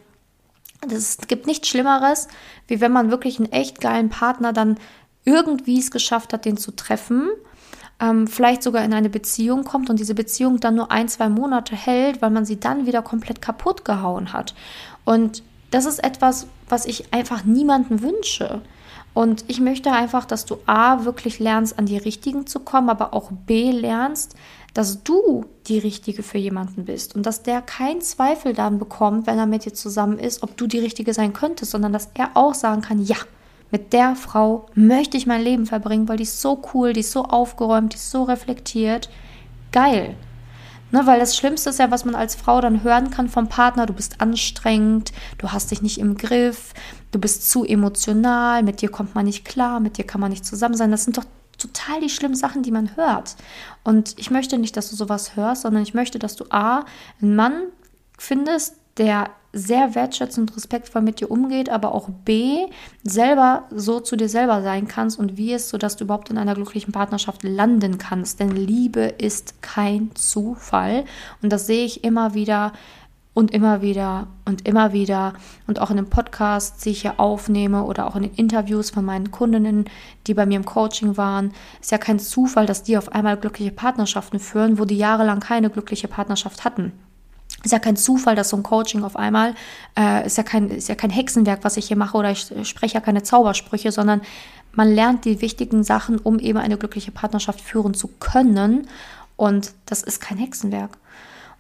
es 0.90 1.18
gibt 1.28 1.46
nichts 1.46 1.68
Schlimmeres, 1.68 2.30
wie 2.68 2.80
wenn 2.80 2.94
man 2.94 3.12
wirklich 3.12 3.38
einen 3.38 3.52
echt 3.52 3.82
geilen 3.82 4.10
Partner 4.10 4.54
dann 4.54 4.78
irgendwie 5.26 5.80
es 5.80 5.92
geschafft 5.92 6.32
hat, 6.32 6.46
den 6.46 6.58
zu 6.58 6.72
treffen, 6.72 7.30
ähm, 8.00 8.28
vielleicht 8.28 8.64
sogar 8.64 8.84
in 8.84 8.94
eine 8.94 9.10
Beziehung 9.10 9.66
kommt 9.66 9.90
und 9.90 10.00
diese 10.00 10.16
Beziehung 10.16 10.60
dann 10.60 10.76
nur 10.76 10.92
ein, 10.92 11.10
zwei 11.10 11.30
Monate 11.30 11.76
hält, 11.76 12.22
weil 12.22 12.30
man 12.30 12.46
sie 12.46 12.60
dann 12.60 12.86
wieder 12.86 13.02
komplett 13.02 13.42
kaputt 13.42 13.84
gehauen 13.84 14.32
hat. 14.32 14.56
Und 15.04 15.44
das 15.72 15.86
ist 15.86 16.04
etwas, 16.04 16.48
was 16.68 16.86
ich 16.86 17.14
einfach 17.14 17.44
niemanden 17.44 18.02
wünsche. 18.02 18.62
Und 19.14 19.46
ich 19.48 19.60
möchte 19.60 19.92
einfach, 19.92 20.26
dass 20.26 20.46
du 20.46 20.58
A, 20.66 21.04
wirklich 21.06 21.40
lernst, 21.40 21.78
an 21.80 21.86
die 21.86 21.98
Richtigen 21.98 22.48
zu 22.48 22.60
kommen, 22.60 22.90
aber 22.90 23.14
auch 23.14 23.32
B, 23.32 23.72
lernst, 23.72 24.36
dass 24.74 25.04
du 25.04 25.46
die 25.68 25.80
Richtige 25.80 26.24
für 26.24 26.38
jemanden 26.38 26.86
bist 26.86 27.16
und 27.16 27.26
dass 27.26 27.44
der 27.44 27.62
keinen 27.62 28.02
Zweifel 28.02 28.54
dann 28.54 28.80
bekommt, 28.80 29.28
wenn 29.28 29.40
er 29.40 29.48
mit 29.48 29.66
dir 29.66 29.74
zusammen 29.74 30.20
ist, 30.20 30.44
ob 30.44 30.56
du 30.58 30.68
die 30.68 30.80
Richtige 30.80 31.14
sein 31.14 31.34
könntest, 31.34 31.72
sondern 31.72 31.92
dass 31.92 32.10
er 32.14 32.32
auch 32.36 32.54
sagen 32.54 32.82
kann, 32.82 33.04
ja, 33.04 33.18
mit 33.72 33.94
der 33.94 34.16
Frau 34.16 34.68
möchte 34.74 35.18
ich 35.18 35.28
mein 35.28 35.44
Leben 35.44 35.66
verbringen, 35.66 36.08
weil 36.08 36.18
die 36.18 36.24
ist 36.24 36.42
so 36.42 36.62
cool, 36.74 36.94
die 36.94 37.02
ist 37.02 37.12
so 37.12 37.24
aufgeräumt, 37.24 37.94
die 37.94 37.98
ist 37.98 38.12
so 38.12 38.24
reflektiert. 38.24 39.10
Geil. 39.72 40.16
Ne, 40.92 41.06
weil 41.06 41.20
das 41.20 41.38
Schlimmste 41.38 41.70
ist 41.70 41.80
ja, 41.80 41.92
was 41.92 42.04
man 42.04 42.16
als 42.16 42.34
Frau 42.36 42.62
dann 42.62 42.84
hören 42.84 43.12
kann 43.12 43.30
vom 43.30 43.48
Partner, 43.48 43.86
du 43.86 43.94
bist 43.94 44.22
anstrengend, 44.22 45.12
du 45.38 45.52
hast 45.52 45.70
dich 45.70 45.84
nicht 45.84 46.00
im 46.00 46.18
Griff, 46.18 46.74
du 47.12 47.20
bist 47.20 47.50
zu 47.50 47.64
emotional, 47.64 48.64
mit 48.64 48.82
dir 48.82 48.90
kommt 48.90 49.14
man 49.14 49.26
nicht 49.26 49.46
klar, 49.46 49.80
mit 49.80 49.98
dir 49.98 50.06
kann 50.06 50.20
man 50.20 50.32
nicht 50.32 50.46
zusammen 50.46 50.76
sein. 50.76 50.90
Das 50.90 51.04
sind 51.04 51.18
doch 51.18 51.26
total 51.60 52.00
die 52.02 52.10
schlimmen 52.10 52.36
Sachen, 52.36 52.64
die 52.64 52.72
man 52.72 52.96
hört. 52.96 53.36
Und 53.84 54.18
ich 54.18 54.32
möchte 54.32 54.58
nicht, 54.58 54.78
dass 54.78 54.90
du 54.90 54.96
sowas 54.96 55.36
hörst, 55.36 55.62
sondern 55.62 55.84
ich 55.84 55.94
möchte, 55.94 56.18
dass 56.18 56.36
du 56.36 56.46
A, 56.50 56.86
einen 57.22 57.36
Mann 57.36 57.64
findest, 58.18 58.76
der 59.00 59.32
sehr 59.52 59.96
wertschätzend 59.96 60.52
und 60.52 60.56
respektvoll 60.56 61.02
mit 61.02 61.20
dir 61.20 61.32
umgeht, 61.32 61.70
aber 61.70 61.96
auch 61.96 62.10
B, 62.10 62.68
selber 63.04 63.64
so 63.72 64.00
zu 64.00 64.16
dir 64.16 64.30
selber 64.30 64.62
sein 64.62 64.88
kannst 64.88 65.18
und 65.18 65.38
wie 65.38 65.54
es, 65.54 65.70
sodass 65.70 65.96
du 65.96 66.04
überhaupt 66.04 66.30
in 66.30 66.38
einer 66.38 66.54
glücklichen 66.54 66.92
Partnerschaft 66.92 67.44
landen 67.44 67.98
kannst. 67.98 68.40
Denn 68.40 68.52
Liebe 68.52 69.02
ist 69.02 69.62
kein 69.62 70.12
Zufall. 70.14 71.06
Und 71.42 71.52
das 71.52 71.66
sehe 71.66 71.86
ich 71.86 72.04
immer 72.04 72.36
wieder 72.36 72.74
und 73.34 73.52
immer 73.52 73.82
wieder 73.82 74.28
und 74.46 74.68
immer 74.68 74.92
wieder 74.92 75.34
und 75.66 75.80
auch 75.80 75.90
in 75.90 75.98
den 75.98 76.10
Podcasts, 76.10 76.84
die 76.84 76.90
ich 76.90 77.02
hier 77.02 77.20
aufnehme 77.20 77.84
oder 77.86 78.08
auch 78.08 78.16
in 78.16 78.24
den 78.24 78.34
Interviews 78.36 78.90
von 78.90 79.06
meinen 79.06 79.32
Kundinnen, 79.32 79.86
die 80.28 80.34
bei 80.34 80.46
mir 80.46 80.58
im 80.58 80.66
Coaching 80.66 81.16
waren, 81.16 81.54
ist 81.80 81.92
ja 81.92 81.98
kein 81.98 82.20
Zufall, 82.20 82.66
dass 82.66 82.84
die 82.84 82.98
auf 82.98 83.14
einmal 83.14 83.38
glückliche 83.38 83.72
Partnerschaften 83.72 84.40
führen, 84.40 84.78
wo 84.78 84.86
die 84.86 84.98
jahrelang 84.98 85.40
keine 85.40 85.70
glückliche 85.70 86.08
Partnerschaft 86.08 86.66
hatten. 86.66 86.92
Ist 87.64 87.72
ja 87.72 87.80
kein 87.80 87.98
Zufall, 87.98 88.36
dass 88.36 88.50
so 88.50 88.58
ein 88.58 88.64
Coaching 88.64 89.04
auf 89.04 89.16
einmal, 89.16 89.54
äh, 89.98 90.26
ist, 90.26 90.38
ja 90.38 90.44
kein, 90.44 90.70
ist 90.70 90.88
ja 90.88 90.96
kein 90.96 91.10
Hexenwerk, 91.10 91.60
was 91.64 91.78
ich 91.78 91.88
hier 91.88 91.98
mache, 91.98 92.18
oder 92.18 92.32
ich 92.32 92.48
spreche 92.64 92.96
ja 92.96 93.02
keine 93.02 93.24
Zaubersprüche, 93.24 93.92
sondern 93.92 94.22
man 94.72 94.94
lernt 94.94 95.26
die 95.26 95.42
wichtigen 95.42 95.84
Sachen, 95.84 96.20
um 96.20 96.40
eben 96.40 96.58
eine 96.58 96.78
glückliche 96.78 97.12
Partnerschaft 97.12 97.60
führen 97.60 97.94
zu 97.94 98.08
können. 98.20 98.88
Und 99.36 99.74
das 99.86 100.04
ist 100.04 100.22
kein 100.22 100.38
Hexenwerk. 100.38 100.98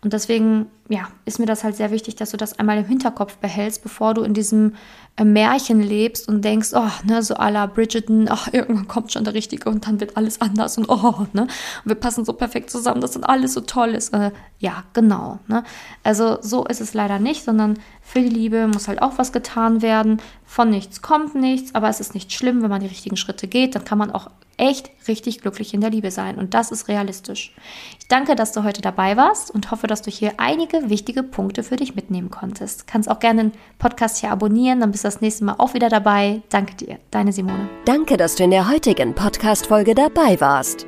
Und 0.02 0.14
deswegen, 0.14 0.68
ja, 0.88 1.10
ist 1.26 1.40
mir 1.40 1.46
das 1.46 1.64
halt 1.64 1.76
sehr 1.76 1.92
wichtig, 1.92 2.16
dass 2.16 2.32
du 2.32 2.38
das 2.38 2.58
einmal 2.58 2.78
im 2.78 2.86
Hinterkopf 2.86 3.36
behältst, 3.38 3.84
bevor 3.84 4.14
du 4.14 4.22
in 4.22 4.34
diesem 4.34 4.76
äh, 5.18 5.26
Märchen 5.26 5.82
lebst 5.82 6.30
und 6.30 6.44
denkst, 6.46 6.70
oh, 6.74 6.90
ne, 7.04 7.22
so 7.22 7.36
à 7.36 7.52
la 7.52 7.66
Bridgerton, 7.66 8.28
ach, 8.30 8.48
irgendwann 8.54 8.88
kommt 8.88 9.12
schon 9.12 9.26
der 9.26 9.34
Richtige 9.34 9.70
und 9.70 9.86
dann 9.88 10.00
wird 10.00 10.16
alles 10.16 10.40
anders 10.40 10.78
und 10.78 10.88
oh, 10.88 11.28
ne, 11.34 11.42
und 11.42 11.50
wir 11.84 11.96
passen 11.96 12.24
so 12.24 12.32
perfekt 12.32 12.70
zusammen, 12.70 13.02
dass 13.02 13.12
dann 13.12 13.26
alles 13.26 13.54
so 13.54 13.62
toll 13.62 13.90
ist. 13.90 14.14
Äh, 14.14 14.32
ja, 14.60 14.86
genau, 14.94 15.40
ne. 15.48 15.64
Also 16.04 16.38
so 16.42 16.66
ist 16.66 16.80
es 16.80 16.94
leider 16.94 17.20
nicht, 17.20 17.44
sondern 17.44 17.78
für 18.10 18.22
die 18.22 18.30
Liebe 18.30 18.66
muss 18.66 18.88
halt 18.88 19.04
auch 19.04 19.20
was 19.20 19.32
getan 19.32 19.84
werden. 19.84 20.20
Von 20.44 20.72
nichts 20.72 21.04
kommt 21.04 21.36
nichts, 21.36 21.76
aber 21.76 21.90
es 21.90 22.00
ist 22.00 22.16
nicht 22.16 22.34
schlimm, 22.34 22.64
wenn 22.64 22.70
man 22.72 22.82
die 22.82 22.88
richtigen 22.88 23.18
Schritte 23.18 23.48
geht, 23.48 23.76
dann 23.76 23.86
kann 23.86 24.00
man 24.00 24.10
auch 24.10 24.32
echt 24.58 24.90
richtig 25.08 25.42
glücklich 25.42 25.76
in 25.76 25.82
der 25.82 25.92
Liebe 25.92 26.10
sein. 26.10 26.40
Und 26.40 26.56
das 26.56 26.72
ist 26.72 26.88
realistisch. 26.88 27.54
Ich 28.00 28.08
danke, 28.08 28.36
dass 28.36 28.52
du 28.52 28.64
heute 28.64 28.82
dabei 28.82 29.16
warst 29.16 29.52
und 29.52 29.70
hoffe, 29.70 29.86
dass 29.86 30.02
du 30.02 30.10
hier 30.10 30.34
einige 30.38 30.90
wichtige 30.90 31.22
Punkte 31.22 31.62
für 31.62 31.76
dich 31.76 31.94
mitnehmen 31.94 32.32
konntest. 32.32 32.88
Kannst 32.88 33.12
auch 33.12 33.20
gerne 33.20 33.44
den 33.44 33.52
Podcast 33.78 34.18
hier 34.18 34.32
abonnieren, 34.32 34.80
dann 34.80 34.92
bist 34.92 35.04
du 35.04 35.08
das 35.08 35.22
nächste 35.22 35.46
Mal 35.46 35.56
auch 35.60 35.76
wieder 35.76 35.90
dabei. 35.90 36.42
Danke 36.50 36.74
dir, 36.74 36.98
deine 37.12 37.32
Simone. 37.32 37.70
Danke, 37.86 38.18
dass 38.18 38.34
du 38.34 38.44
in 38.44 38.50
der 38.50 38.68
heutigen 38.68 39.14
Podcast-Folge 39.14 39.94
dabei 39.94 40.42
warst. 40.42 40.88